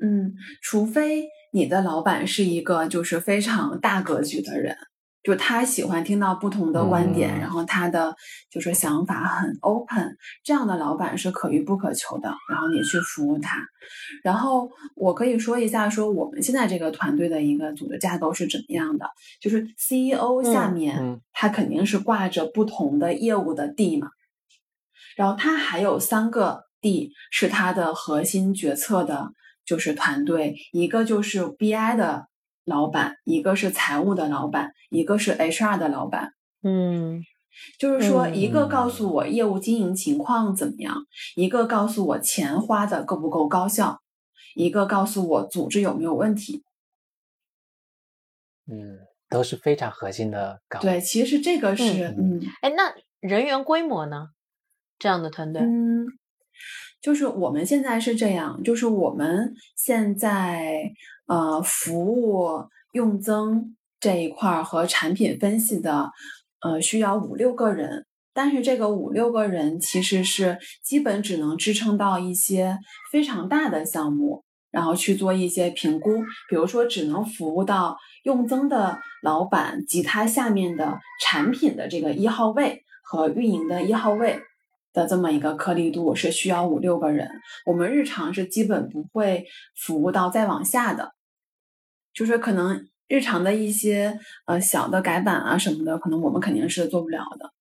[0.00, 4.76] 嗯，除非你的老板是一个就是非常大格局的人。
[5.28, 8.16] 就他喜欢听到不同的观点，然后他的
[8.50, 12.34] 就是想法很 open，这样的老板是可遇不可求的。
[12.48, 13.58] 然后你去服务他，
[14.22, 19.04] 然后我可以说一下，说我们现在这个团队的一个组织架构是怎么样的？
[19.38, 24.08] 就是 CEO 下面他肯定是挂着不同的业务的 D 嘛，
[25.14, 29.32] 然后他还有三个 D 是他的核心决策的，
[29.66, 32.28] 就是团队，一个就是 BI 的。
[32.68, 36.34] 老板，一个是财务的老板，一个是 HR 的老板。
[36.62, 37.22] 嗯，
[37.78, 44.00] 就是说，一个告诉我业务经营情况怎么样，一个告诉我钱花的够不够高效，
[44.54, 46.62] 一个告诉我组织有没有问题。
[48.70, 48.98] 嗯，
[49.30, 50.90] 都是非常核心的岗位。
[50.90, 54.28] 对，其实这个是，嗯，哎，那人员规模呢？
[54.98, 56.06] 这样的团队，嗯，
[57.00, 60.92] 就是我们现在是这样，就是我们现在。
[61.28, 66.10] 呃，服务用增这一块儿和产品分析的，
[66.60, 72.78] 呃，需要五六个人，但是这个五六个人其实是基本只能支撑到一些
[73.12, 84.40] 非常大的项目，然后去做一些评估，比如说只能服务到用增的老板及他下面的产品的这个一号位和运营的一号位
[84.94, 87.28] 的这么一个颗粒度是需要五六个人，
[87.66, 91.12] 我们日常是基本不会服务到再往下的。
[92.18, 97.52] 就是可能日常的一些呃小的改版啊什么的，可能我们肯定是做不了的。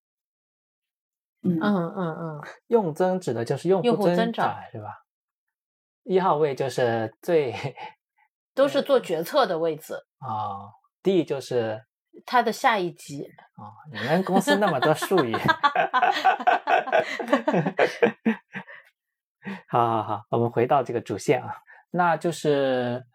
[1.44, 4.88] 嗯嗯嗯嗯，用增指的就是用户增长是吧？
[6.06, 7.54] 一号位就是最
[8.56, 11.86] 都是做决策的位置啊，D 就是
[12.26, 13.22] 它的下一级
[13.58, 13.70] 啊。
[13.94, 15.36] 你们公司那么多术语，
[19.70, 21.54] 好好好，我们回到这个主线啊。
[21.92, 23.06] 那就是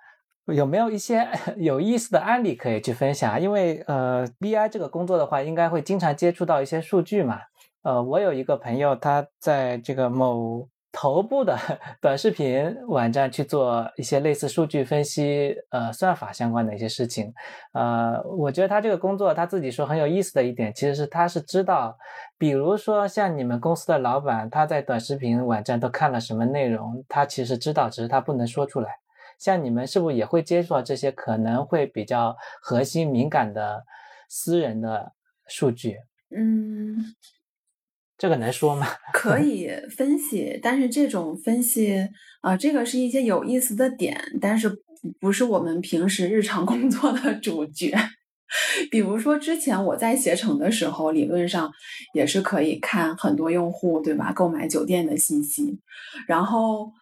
[0.47, 1.27] 有没有一些
[1.57, 3.41] 有意思的案例可以去分享？
[3.41, 7.41] 因为呃，BI 这个工作的话，应该会经常接触到一些数据嘛。
[7.83, 10.69] 呃，我有一个朋友，他在这个某。
[10.95, 11.57] 头部的
[12.03, 17.33] 短视频网站去做一些类似数据分析、呃算法相关的一些事情，
[17.73, 21.97] 呃，我觉得他这个工作他自己说很有意思的一点，其实是他是知道，
[22.37, 28.91] 比如说像你们公司的老板，他在短视频网站都看了什么内容，他其实知道，只是他不能说出来。
[29.39, 33.85] 像你们是不是也会接触到这些可能会比较核心敏感的
[34.29, 35.13] 私人的
[35.47, 35.97] 数据？
[36.35, 37.15] 嗯。
[38.19, 38.87] 这个能说吗？
[39.13, 42.09] 可 以分析，但是这种分析
[42.41, 44.79] 啊，这个是一些有意思的点，但是
[45.19, 47.93] 不是我们平时日常工作的主角。
[48.93, 51.73] 比如说，之前我在携程的时候，理论上
[52.15, 55.81] 也是可以看很多用户对吧购买酒店的信息，
[56.29, 56.93] 然后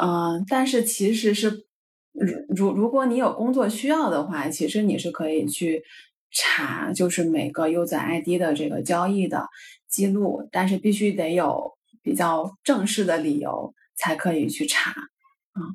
[0.00, 1.64] 嗯，但是其实是
[2.12, 5.82] 如如如果你有工作需要的话，其实你是可以去
[6.30, 9.46] 查，就是每个 user ID 的这个交易的。
[9.88, 15.74] 记录，但是必须得有比较正式的理由才可以去查，嗯，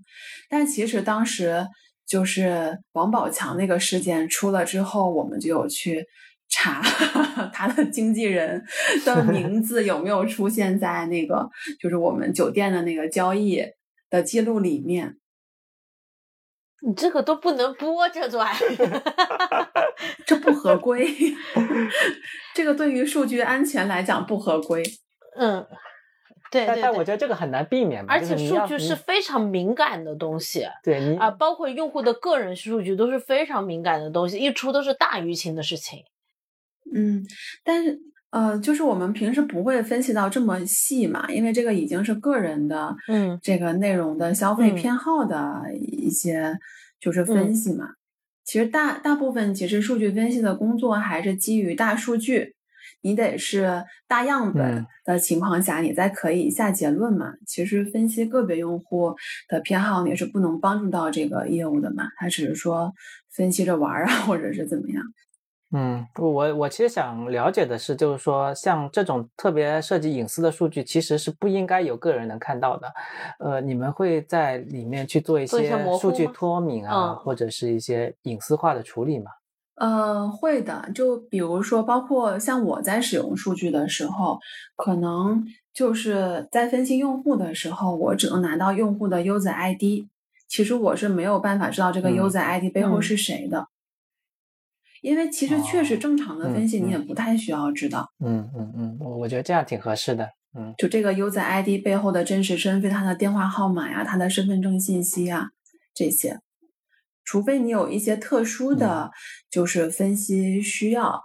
[0.50, 1.68] 但其实当时
[2.08, 6.06] 就是王宝强那个事件出了之后，我们就有去
[6.48, 6.82] 查
[7.52, 8.64] 他的经纪人
[9.06, 11.50] 的名字有没有出现在那个
[11.82, 13.62] 就是我们酒店的那个交易
[14.10, 15.18] 的记录里面。
[16.86, 18.54] 你这个都不能播，这段，
[20.26, 21.08] 这不合规。
[22.54, 24.84] 这个对于数据安全来讲不合规。
[25.36, 25.66] 嗯，
[26.52, 26.68] 对。
[26.68, 30.68] 但但我觉得这个很难避免嘛，而且数据是非常敏感的东西。
[30.84, 36.04] 对你，啊，包括用户的个人数据都是非常敏感的东西，一出都是大舆情的事情。
[36.94, 37.26] 嗯，
[37.64, 38.00] 但是
[38.36, 46.58] 呃，就是我们平时不会分析到这么细嘛，因为这个已经是个人的，嗯，这个内容的消费偏好的一些
[47.00, 47.92] 就是分析嘛。
[48.44, 52.56] 其实大大部分其实数据分析的工作还是基于大数据，
[53.04, 57.36] 你得是大样本的情况下，你才可以下结论嘛。
[57.48, 59.16] 其实分析个别用户
[59.48, 62.04] 的偏好，你是不能帮助到这个业务的嘛。
[62.18, 62.94] 他只是说
[63.32, 65.02] 分析着玩啊，或者是怎么样。
[65.78, 72.94] 嗯，我我其实想了解的是，就是说，像这种特别涉及隐私的数据，其实是不应该有个人能看到的。
[73.40, 79.32] 呃，你们会在里面去做一些数据脱敏啊，或者是一些隐私化的处理吗？
[79.76, 80.90] 呃，会的。
[80.96, 84.40] 就比如说，包括像我在使用数据的时候，
[84.78, 90.08] 可能就是在分析用户的时候，我只能拿到用户的 user ID，
[90.48, 93.68] 其实我是没有办法知道这个 user ID 背后是谁的。
[95.06, 98.10] 因为其实确实正常的分析你也不太需要知道。
[98.26, 100.28] 嗯嗯嗯，我我觉得这样挺合适的。
[100.58, 105.50] 嗯，就这个 user ID 背后的真实身份，他的电话号码呀，他的身份证信息啊，
[105.94, 106.40] 这些，
[107.24, 109.12] 除非你有一些特殊的，
[109.52, 111.22] 就是分析需要，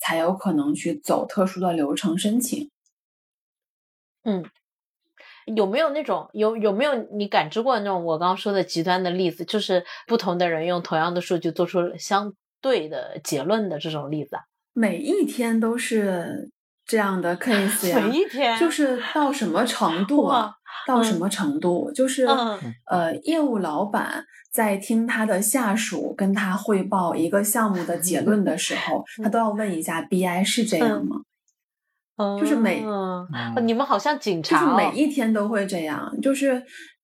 [0.00, 2.70] 才有可能去走特殊的流程申请。
[4.24, 4.44] 嗯，
[5.54, 12.34] 有没有那种有有没有你感知过那种我刚刚说的极端的例子，就是不同的人用同样的数据做出相。
[12.62, 14.36] 对的结论的这种例子，
[14.72, 16.50] 每一天都是
[16.86, 18.00] 这样的 case 呀。
[18.00, 20.54] 每一天就是到什么程度啊？
[20.86, 21.90] 到什么程度？
[21.92, 22.26] 就是
[22.86, 31.22] 呃，业务老板在听他的下属跟他汇报一个项目的结论的时候，他都要问一下 BI 是这样吗？
[32.38, 32.84] 就是每
[33.62, 36.62] 你们好像警察，就是每一天都会这样，就是。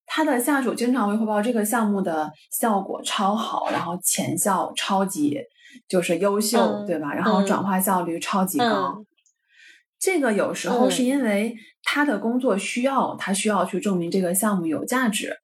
[0.09, 5.38] 他的下属经常会汇报这个项目的效果超好，然后前效超级
[5.87, 7.14] 就是优秀，对吧？
[7.14, 9.05] 然后转化效率超级高。
[10.01, 15.37] 这个有时候是因为他的工作需要，他需要去证明这个项目有价值。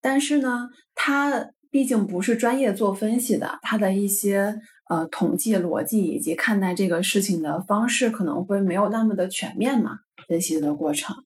[0.00, 4.56] 但是呢，他毕竟不是专业做分析的，他的一些
[4.88, 9.98] 呃统计逻辑以及看待这个事情的方式可能会没有那么的全面嘛，
[10.28, 11.16] 分析的过程。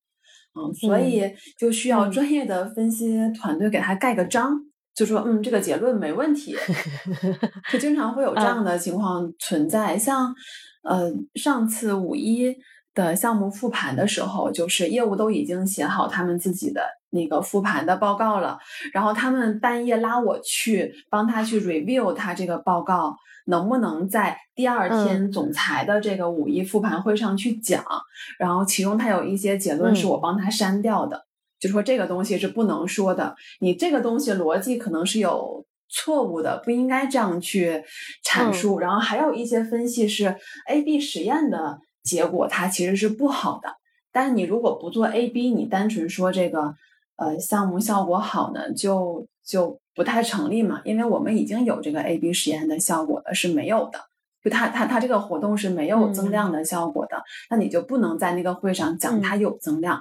[0.54, 1.22] 嗯，所以
[1.58, 4.52] 就需要专业的分析团队给他盖个章，
[4.94, 6.56] 就说嗯，这个结论没问题。
[7.70, 10.34] 就经常会有这样的情况存在，像
[10.82, 12.54] 呃上次五一
[12.94, 18.58] 的项目复盘的时候，就是业务都已经写好他们自己的那个复盘的报告了，
[18.92, 23.16] 然后他们半夜拉我去帮他去 review 他这个报告。
[23.46, 27.84] 能不能在第二天总裁的这个五一复盘会上去讲？
[28.38, 31.24] 然后其中他有一些结论是我帮他删掉的，
[31.58, 33.34] 就说这个东西是不能说的。
[33.60, 37.82] 你这个东西逻辑可能是有错误的，不应该这样去
[38.24, 38.78] 阐述。
[38.78, 40.36] 然后还有一些分析是
[40.68, 43.74] A B 实验的结果，它其实是不好的。
[44.12, 46.74] 但是你如果不做 A B，你单纯说这个
[47.16, 49.26] 呃项目效果好呢，就。
[49.50, 53.98] 就不太成立嘛，因为我们已经有这个 A/B 实验的效果了，是没有的。
[54.42, 60.00] 就他他他这个活动是没有增量的效果的，那你就不能在那个会上讲它有增量。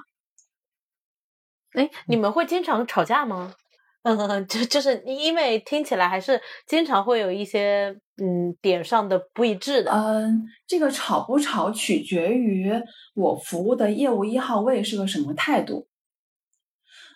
[1.72, 3.54] 哎，你们会经常吵架吗？
[4.02, 9.92] 嗯，就就是因为听起来还是经常会有一些嗯点上的不一致的。
[9.92, 12.72] 嗯，这个吵不吵取决于
[13.14, 15.86] 我服务的业务一号位是个什么态度。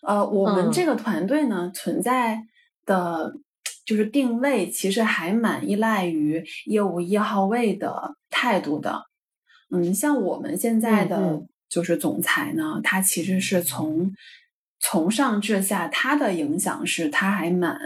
[0.06, 2.42] 呃，我们这个团队呢存在
[2.86, 3.34] 的。
[3.86, 9.02] 就是定位其实还蛮依赖于业务一号位的态度的，
[9.70, 14.10] 嗯，像我们现在的就是总裁呢，他其实是从
[14.80, 17.78] 从上至下，他的影响是他还蛮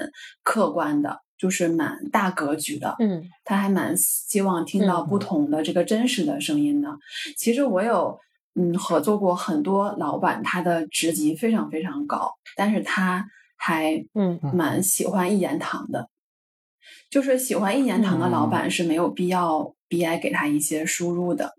[0.45, 6.97] 客观的，就是蛮大格局的，嗯，他还蛮希望听到不同的这个真实的声音的。
[7.37, 8.17] 其实我有
[8.59, 13.27] 嗯合作过很多老板，他的职级非常非常高，但是他。
[13.61, 14.39] 还嗯。
[14.55, 16.09] 蛮喜欢一言堂的，
[17.11, 21.55] 就是喜欢一言堂的老板是没有必要 BI 给他一些输入的，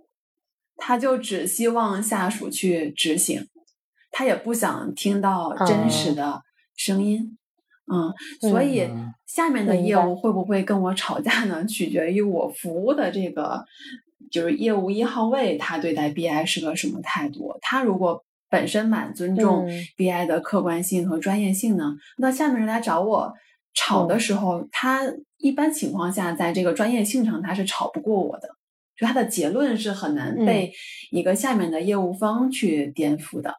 [0.78, 3.46] 他就只希望下属去执行，
[4.12, 6.42] 他也不想听到真实的
[6.78, 7.38] 声音，
[7.92, 8.14] 嗯，
[8.50, 8.90] 所以
[9.28, 11.66] 下面的业务会不会跟我吵架呢？
[11.66, 13.66] 取决于我服务的这个
[14.32, 17.58] 就是业务一号位，他对待 BI 是个什么态度？
[17.62, 18.24] 他如果。
[18.52, 21.96] 本身蛮尊重 BI 的客观性和专业性呢。
[22.18, 23.32] 那下面人来找我
[23.76, 25.02] 吵的时候，他
[25.38, 28.50] 一般情况下在这个专业性上他是吵不过我的，
[28.98, 30.74] 就他的结论是很难被
[31.12, 33.54] 一个下面的业务方去颠覆的，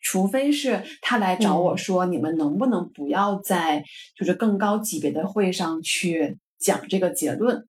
[0.00, 3.84] 除非是他来找我说，你们能不能不要在
[4.16, 7.68] 就是更高级别的会上去讲这个结论？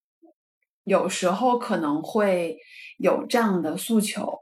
[0.86, 2.58] 有时候可能会
[2.98, 4.40] 有这样的诉求。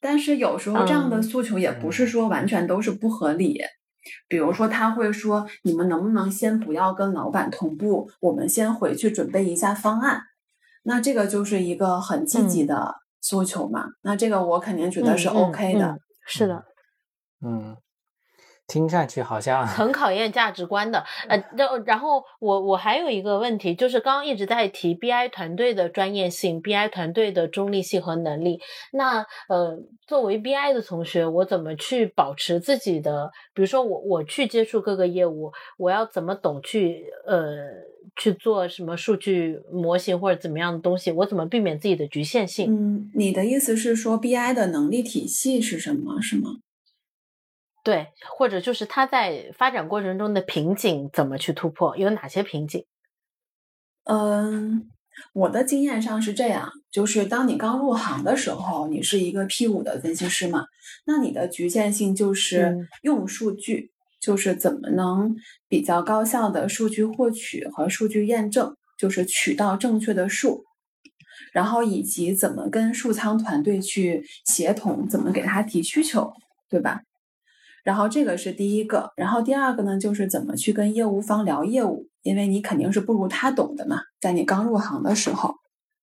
[0.00, 3.58] 但是有时候这样的诉求也不是说完全都是不合理，
[4.28, 10.20] 比如说他会说你们能不能先不要跟老板同步，我们先回去准备一下方案，
[10.82, 16.64] 那这个就是一个很积极的诉求嘛，那这个我肯定觉得是 OK 的，是的，
[17.40, 17.76] 嗯。
[18.66, 28.58] 听上去好像很考验价值观的，呃，然然后我我还有一个问题，就是刚刚一直在提 BI 团队的专业性、BI 团队的中立性和能力。
[28.92, 33.30] 那呃，作为 BI 的同学，我怎么去保持自己的？
[33.52, 37.54] 比如说我我去接触各个业务，我要怎么懂去呃
[38.16, 41.12] 去做什么数据模型或者怎么样的东西？
[41.12, 42.72] 我怎么避免自己的局限性？
[42.72, 46.20] 嗯，你的意思是说 BI 的能力体系是什么？
[46.22, 46.50] 是吗？
[47.84, 51.96] 对，或者就是他在发展过程中的瓶颈怎么去突破？
[51.98, 52.86] 有哪些瓶颈？
[54.04, 54.88] 嗯，
[55.34, 60.64] 我的经验上是这样，就是当你刚入行的时候，你是一个 P 五的分析师嘛，
[61.04, 65.36] 那你的局限性就是用数据，就是怎么能
[65.68, 70.64] 比较高效的数据获取和数据验证，就是取到正确的数，
[71.52, 76.32] 然后以及怎么跟数仓团队去协同，怎么给他提需求，
[76.70, 77.02] 对吧？
[77.84, 85.54] 然后这个是第一个，然后第二个呢，就是怎么去跟业务方聊业务，因为你肯定是不如他懂的嘛，在你刚入行的时候，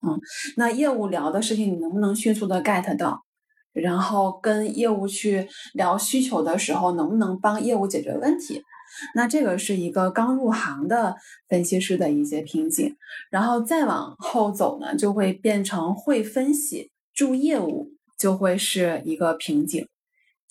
[0.06, 0.18] 嗯，
[0.56, 3.24] 那业务聊的事情你能不能迅速的 get 到？
[3.72, 8.62] 然后跟业务去聊需求的时候，能不能帮业务解决问题？
[9.14, 11.16] 那这个是一个刚入行的
[11.48, 12.94] 分析师的一些瓶颈，
[13.30, 19.86] 然后再往后走呢，就会变成会分析助业务，就会是一个瓶颈。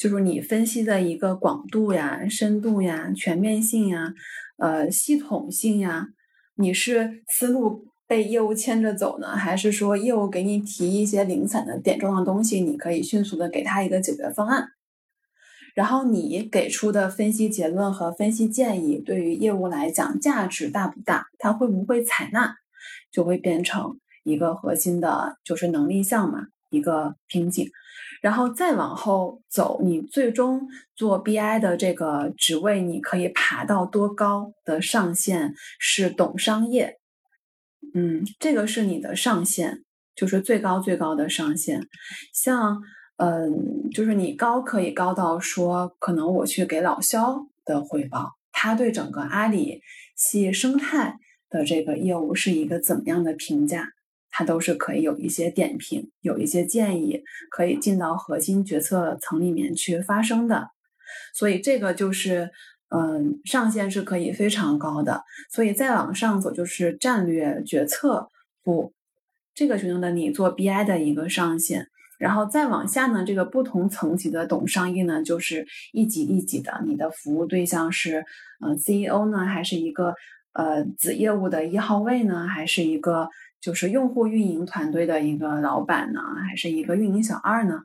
[0.02, 4.16] 就是你分析的一个广度呀、深度呀、全面性呀、
[4.58, 6.08] 呃系统性呀，
[6.56, 14.70] 你是思路被业务牵着走呢，还是说业务给你提一些零散的点状的东西，你可以迅速的给他一个解决方案？
[15.76, 21.28] 然后你给出的分析结论和分析建议，对于业务来讲价值大不大？
[21.38, 22.56] 他会不会采纳？
[23.12, 27.70] 就会变成一个核心的，就是能力项嘛，一个瓶颈。
[28.22, 37.00] 然后再往后走，你最终做 BI 的这个职位，你可以爬到多高的上限是懂商业，
[37.96, 39.82] 嗯，这个是你的上限，
[40.16, 41.88] 就是最高最高的上限。
[42.32, 42.80] 像，
[43.18, 49.82] 嗯，就是你高可以高到说，可能我去给老肖的汇报，他对整个阿里
[50.16, 51.18] 系生态
[51.50, 53.90] 的这个业务是一个怎么样的评价？
[54.32, 60.70] 它都是可以有一些点评，有一些建议，可以进到核心决策层里面去发生的。
[61.34, 62.50] 所以这个就是，
[62.90, 65.24] 嗯，上限是可以非常高的。
[65.50, 68.30] 所以再往上走就是战略决策
[68.64, 68.94] 部，
[69.54, 71.88] 这个决定的你做 BI 的一个上限。
[72.18, 78.24] 然后再往下呢，这个不同层级的懂商业呢，就是一级一级的，你的服务对象是
[78.60, 80.14] 呃 CEO 呢，还是一个
[80.54, 83.28] 呃子业务的一号位呢，还是一个
[83.62, 87.84] 就是用户运营团队的一个老板呢，还是一个运营小二呢？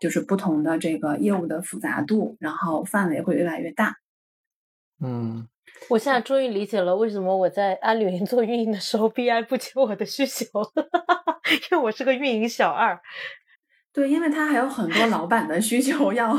[0.00, 3.96] 就是不同的这个业务的复杂度，然后范围会越来越大。
[5.00, 5.46] 嗯。
[5.90, 10.46] 我现在终于理解了为什么我在阿里云做运营的时候，BI 不接我的需求，
[11.70, 12.98] 因为我是个运营小二。
[13.92, 16.36] 对，因为他还有很多老板的需求要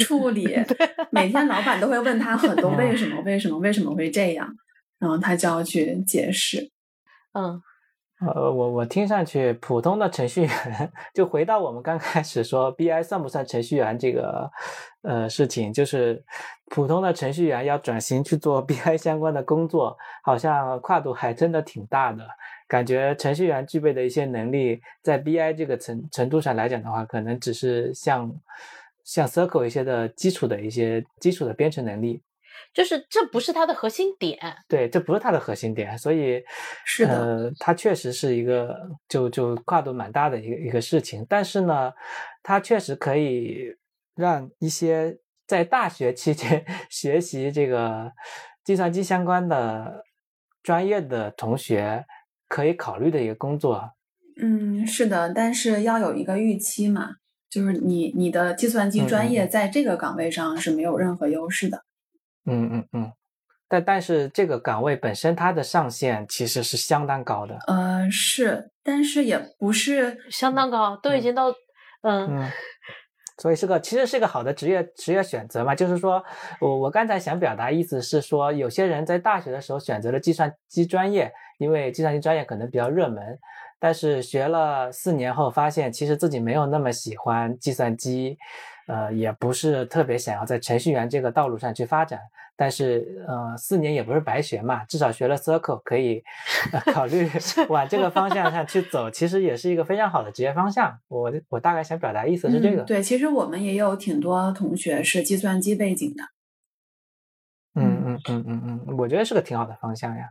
[0.00, 0.46] 处理，
[1.12, 4.52] 每天老板都会问他很多 为什么、为什么、为什么会这样，
[4.98, 6.70] 然后他就要去解释。
[7.32, 7.60] 嗯。
[8.26, 14.50] 呃，我我听上去，普通的程序员 就回到我们刚开始说 BI 算不算程序员这个
[15.02, 16.24] 呃事情，就是
[16.70, 22.26] 普通的程序员要转型去做 BI 相关的工作，好像跨度还真的挺大的。
[22.66, 28.32] 感觉程序员具备的一些能力，在 BI 这个程程度上来讲的话，可能只是像
[29.04, 32.22] 像 Circle 一些的基础的一些基础的编程能力。
[32.72, 34.38] 就是这不是它的核心点，
[34.68, 36.42] 对，这不是它的核心点，所以
[36.84, 38.76] 是的，呃，它确实是一个
[39.08, 41.24] 就就跨度蛮大的一个一个事情。
[41.28, 41.92] 但是呢，
[42.42, 43.76] 它确实可以
[44.16, 48.12] 让一些在大学期间 学习这个
[48.64, 50.04] 计算机相关的
[50.62, 52.04] 专业的同学
[52.48, 53.90] 可以考虑的一个工作。
[54.40, 57.10] 嗯，是的，但是要有一个预期嘛，
[57.48, 61.84] 就是你你的计算机专业在这个岗位上是没有任何优势的。
[62.46, 63.12] 嗯嗯嗯，
[63.68, 67.58] 但但是这个岗位本身它的上限其实是相当高的。
[67.66, 71.52] 呃，是，但是也不是相当高，都已经到
[72.02, 72.50] 嗯，
[73.38, 75.74] 所以是个其实是个好的职业职业选择嘛。
[75.74, 76.22] 就是说
[76.60, 83.38] 我我刚才想表达意思是说，有些人在大学的时候选择了计算机专业，因为计算机专业可能比较热门，
[83.80, 88.36] 但是学了四年后发现其实自己没有那么喜欢计算机。
[88.86, 92.20] 呃，也不是特别想要在程序员这个道路上去发展，
[92.54, 96.22] 但是呃，四年也不是白学嘛，至少学了 Circle 可以
[96.92, 97.30] 考虑
[97.70, 100.98] 往这个方向上去走，其实也是一个非常好的职业方向。
[101.08, 102.82] 我我大概想表达意思是这个。
[102.82, 106.24] 对，其实我们也有挺多同学是计算机背景的。
[107.80, 110.30] 嗯嗯嗯嗯嗯，我觉得是个挺好的方向呀。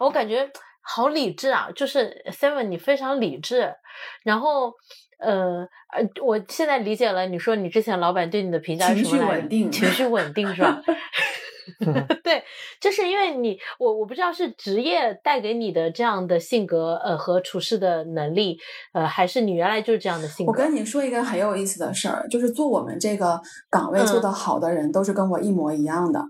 [0.00, 0.50] 我感觉
[0.82, 3.76] 好理智啊，就是 Seven，你非常理智，
[4.24, 4.74] 然后。
[5.24, 7.26] 呃呃，我现在理解了。
[7.26, 9.08] 你说你之前老板对你的评价是什么？
[9.10, 10.82] 情绪稳定，情绪稳定是吧？
[12.22, 12.42] 对，
[12.78, 18.58] 就是因为你，我我不知道是职业带给你的这样的性格，呃，和处事的能力，
[18.92, 20.52] 呃，还是你原来就是这样的性格。
[20.52, 26.20] 我跟你说一个很有意思的事儿，就是做我们这个岗位做得好的人，都是跟我一模一样的。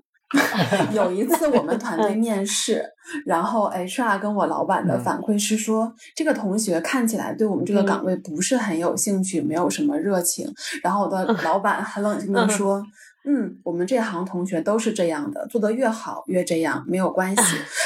[0.92, 2.84] 有一次我们团队面试，
[3.24, 10.52] 然后 HR 跟我老板的反馈是说，这个同学看起来对我们这个岗位不是很有兴趣，没有什么热情。
[10.82, 12.84] 然后我的老板很冷静的说，
[13.24, 17.42] 嗯，我们这行同学都是这样的，做得越好越这样，没有关系。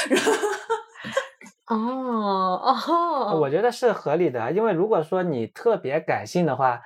[1.67, 6.81] 哦哦，我觉得是合理的，因为如果说你特别感性的话。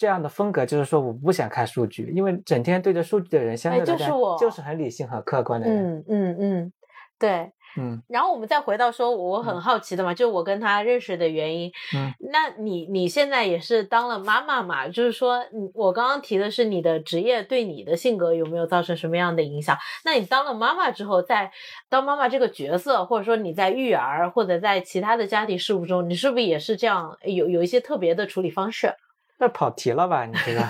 [0.00, 5.98] 这样的风格就是说，我不想看数据，因为整天对着数据的人，相对来讲就是很理性很客观的人。
[5.98, 6.72] 嗯嗯嗯，
[7.18, 8.00] 对，嗯。
[8.08, 11.70] 然后我们再回到说，我很好奇的嘛，就我跟他认识的原因。
[11.94, 12.14] 嗯。
[12.32, 14.88] 那你你现在也是当了妈妈嘛？
[14.88, 15.44] 就是说，
[15.74, 19.76] 我刚刚提的是你的职业对你的性格有没有造成什么样的影响？
[20.06, 21.52] 那你当了妈妈之后，在
[21.90, 28.94] 当妈妈这个角色，或者说你在育儿或者在其他的家庭事务中，你是不是也是这样有有一些特别的处理方式？
[29.40, 30.26] 那跑题了吧？
[30.26, 30.62] 你这个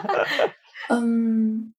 [0.90, 1.72] 嗯，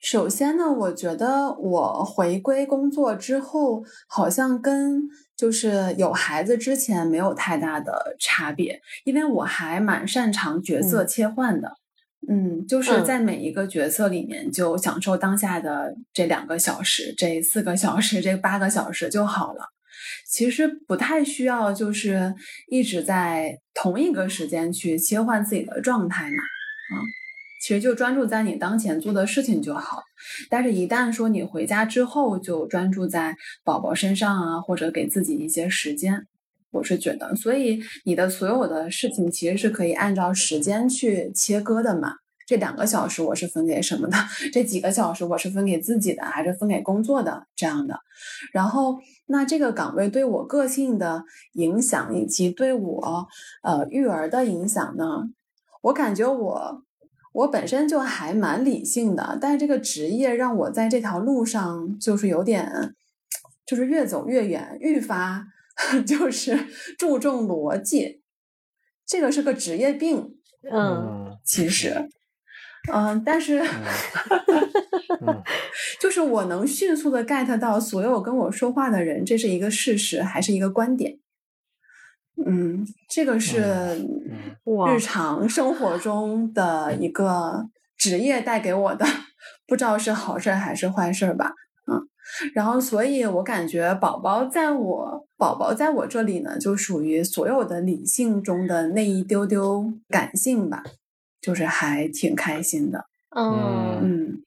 [0.00, 5.02] 首先呢，我觉得我回归工作之后，好像跟
[5.36, 11.72] 就是有孩子之前没有太大的差别，因为我还蛮擅长角色切换的，
[12.28, 19.73] 嗯，就是在每一个角色里面就享受当下的这两个小时、这四个小时、这八个小时就好了。
[20.26, 22.34] 其实不太需要，就是
[22.68, 26.94] 一直在同一个时间去切换自己的状态嘛，啊，
[27.62, 30.02] 其实就专注在你当前做的事情就好。
[30.48, 36.26] 但是，一旦说你回家之后就专注在宝宝身上啊，或者给自己一些时间，
[36.70, 42.14] 我是觉得，所以你的所有的事情其实是可以按照时间去切割的嘛。
[42.46, 44.16] 这两个小时我是分给什么的？
[44.52, 47.46] 这几个小时我是分给自己的，还是分给工作的？
[47.56, 47.98] 这样的。
[48.52, 51.24] 然后，那这个岗位对我个性的
[51.54, 53.26] 影响，以及对我
[53.62, 55.30] 呃育儿的影响呢？
[55.82, 56.82] 我感觉我
[57.32, 62.94] 我本身就还蛮理性的，但是这个职业让我在这条路上就是有点，
[63.66, 65.46] 就是越走越远，愈发
[66.06, 66.66] 就是
[66.98, 68.22] 注重逻辑。
[69.06, 70.36] 这个是个职业病，
[70.72, 72.08] 嗯，其实，
[72.92, 73.62] 嗯，但是，
[76.00, 81.18] 就是我能迅速的 get 到所有跟我说话的人，这是一个事实还是一个观点？
[82.44, 84.06] 嗯，这个是
[84.88, 89.06] 日常生活中的一个职业带给我的，
[89.66, 91.52] 不知道是好事还是坏事吧。
[91.90, 92.08] 嗯，
[92.54, 100.82] 然后所以我感觉宝宝在我宝宝在我这里呢，就属于所有的理性中的那一丢丢感性吧，
[101.44, 103.04] 就是还挺开心的。
[103.36, 104.42] 嗯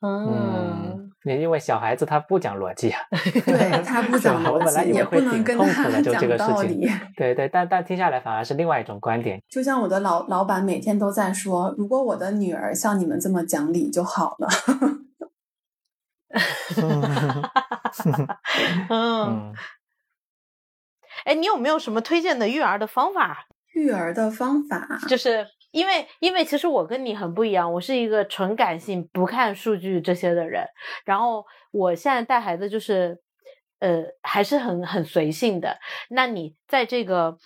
[0.00, 1.12] 嗯嗯。
[1.24, 3.00] 你因为小孩子他不讲逻辑啊，
[3.46, 6.90] 对他不讲逻辑，也不能跟他讲道理。
[7.16, 9.40] 对对，但但听下来反而是另外一种观点。
[9.48, 14.48] 就像我的老老板每天都在说，如果我的女儿像你们这么讲理就好了。
[18.90, 19.54] 嗯，
[21.24, 23.46] 哎，你有没有什么推荐的育儿的方法？
[23.74, 25.46] 育儿的方法就是。
[25.72, 30.64] 因为，因为其实我跟你很不一样，我是一个纯感性、不看数据这些的人。
[31.04, 33.20] 然后我现在带孩子就是，
[33.80, 35.78] 呃，还是很很随性的。
[36.10, 37.36] 那你在这个，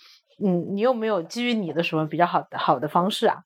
[0.45, 3.37] 嗯，你有没有基于你的什么比较好的好的方式啊？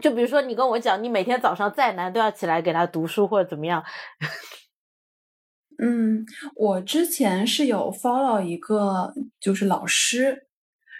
[0.00, 3.84] 就比如说，你跟我讲，你每天早上再难都要起来给他读书或者怎么样？
[5.80, 10.47] 嗯，我之前是有 follow 一个就是老师。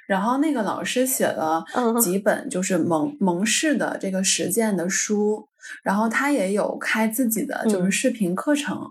[0.08, 1.62] 然后那个老师写了
[2.00, 5.46] 几本就是蒙蒙氏的这个实践的书，
[5.82, 8.90] 然后他也有开自己的就是视频课程。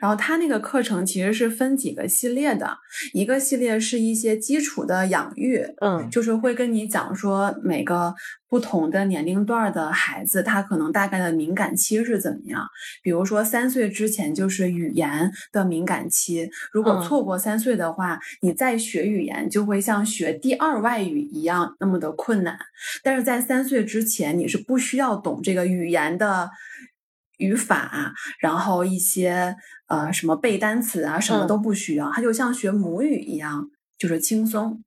[0.00, 2.78] 然后他那个课程其实是分几个系列的，
[3.12, 8.14] 一个系列是一些基础的养育，嗯，就是会跟你讲说每个
[8.48, 12.66] 不同的年龄段的孩子，他可能大概的敏感期是怎么样。
[13.02, 22.58] 比如说三岁之前就是语言的敏感期，如果错过三岁的话，你再学语言就会像学第二外语一样那么的困难。
[23.02, 26.50] 但是在三岁之前，你是不需要懂这个语言的。
[27.42, 29.56] 语法，然后一些
[29.88, 33.68] 呃什么背单词啊，什么都不需要，它就像学母语一样，
[33.98, 34.82] 就是轻松，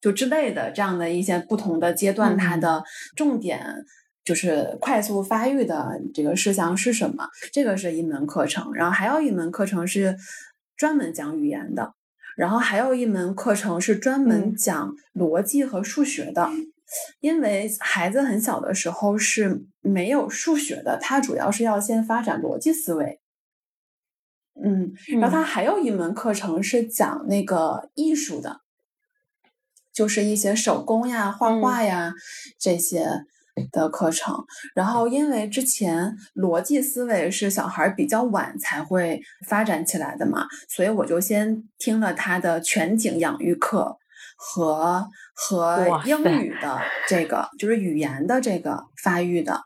[0.00, 2.82] 就之类的这样的一些不同的阶段，它的
[3.14, 3.86] 重点
[4.24, 7.28] 就是快速发育的这个事项是什么？
[7.52, 10.16] 这个是一门课程，然后还有一门课程是
[10.76, 11.94] 专门讲语言的，
[12.36, 16.50] 然后还有一门课程是专门讲逻辑和数学的。
[17.20, 23.20] 因为孩子很小的时候是没有数学的，他主要是要先发展逻辑思维。
[24.62, 28.60] 嗯，然后他还有一门课程是讲那个艺术的，
[29.92, 32.12] 就是一些手工呀、画画呀
[32.58, 33.06] 这些
[33.72, 34.44] 的课程。
[34.74, 43.99] 然后因为之前逻辑思维是小孩比较晚才会发展起来的嘛，所以我就先听了他的全景养育课。
[44.42, 49.60] 和和英语的这个就是语言的这个发育的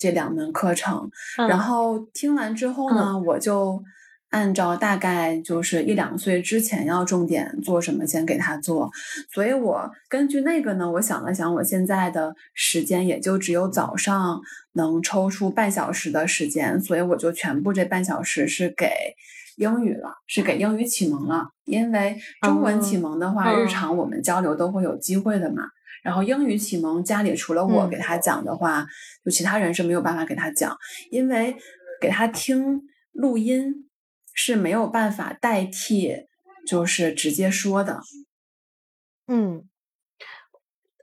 [0.00, 1.08] 这两门课程，
[1.48, 3.80] 然后听完之后呢，我就
[4.30, 8.90] 按照大概就是一两岁之前要重点做什么，先给他做。
[9.32, 14.40] 所以我根据那个呢，我想了想，我现在的时间也就只有早上
[14.72, 18.88] 能抽出半小时的时间，所以我就全部这半小时是给。
[19.56, 25.64] 英语了，是给英语启蒙了，因为中文启蒙的话，日常我们交流都会有机会的嘛。
[26.02, 28.86] 然后英语启蒙，家里除了我给他讲的话，
[29.24, 30.76] 就其他人是没有办法给他讲，
[31.10, 31.56] 因为
[32.00, 32.82] 给他听
[33.12, 33.88] 录音
[34.32, 36.26] 是没有办法代替，
[36.66, 38.00] 就是直接说的。
[39.26, 39.68] 嗯，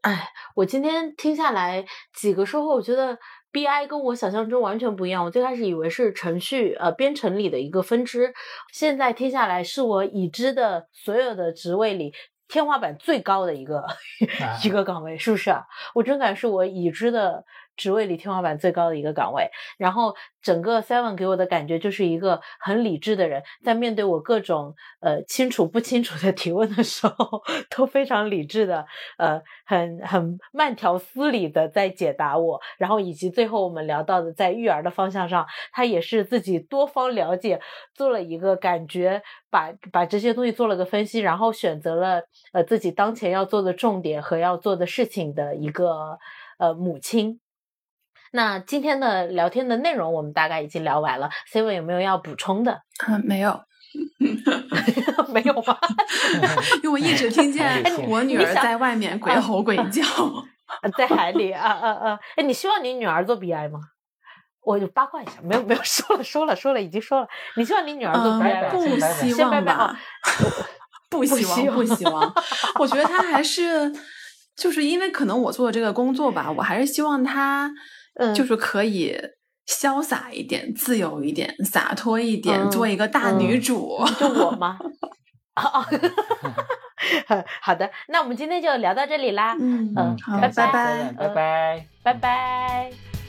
[0.01, 1.85] 哎，我今天听下来
[2.15, 3.17] 几个收获，我觉得。
[3.53, 5.23] B I 跟我想象中完全不一样。
[5.23, 8.33] 我最开始以为是程序呃编程里的一个分支，
[8.73, 12.13] 现在听下来是我已知的所有的职位里
[12.47, 13.85] 天花板最高的一个
[14.65, 15.63] 一个岗位，是不是啊？
[15.93, 17.45] 我真感是我已知的。
[17.75, 28.85] 职位里天花板最高的一个岗位，然后整个 Seven 给我的感觉就是一个很理智的人，在面对我各种呃清楚不清楚的提问的时候，都非常理智的，
[29.17, 32.59] 呃，很很慢条斯理的在解答我。
[32.77, 37.59] 然后以及最后我们聊到的在育儿的方向上，他也是自己多方了解，
[37.93, 46.17] 做了一个感觉，把把这些东西做了个分析，然后选择了呃自己当前要做的重点和要做的事情的一个
[46.59, 47.39] 呃母亲。
[48.35, 52.81] 那今天的聊天的内容我们大概已经聊完了，Seven 有没有要补充的？
[53.07, 53.61] 嗯，没有，
[55.31, 55.77] 没有吗？
[56.81, 60.01] 因为我一直听见我女儿在外面鬼吼鬼叫，
[60.97, 62.19] 在海里啊啊啊！
[62.35, 63.79] 哎，你希望你女儿做 BI 吗？
[64.65, 67.27] 我就八卦一下，没有没有，说了说了说了，已经说了。
[67.55, 69.95] 你希望你女儿做 BI 不希望吧？
[71.11, 72.33] 不希望不希望。
[72.79, 73.93] 我觉得她还是。
[74.55, 77.23] 就是因为可能我做的这个工作吧，我还是希望
[78.15, 79.15] 他，就是可以
[79.67, 84.03] 潇洒一点、自由一点、洒脱一点，做一个大女主。
[84.19, 84.77] 就我吗？
[85.55, 85.85] 哦，
[87.61, 89.55] 好的，那我们今天就聊到这里啦。
[89.59, 93.22] 嗯嗯，好，拜拜，拜拜，拜拜。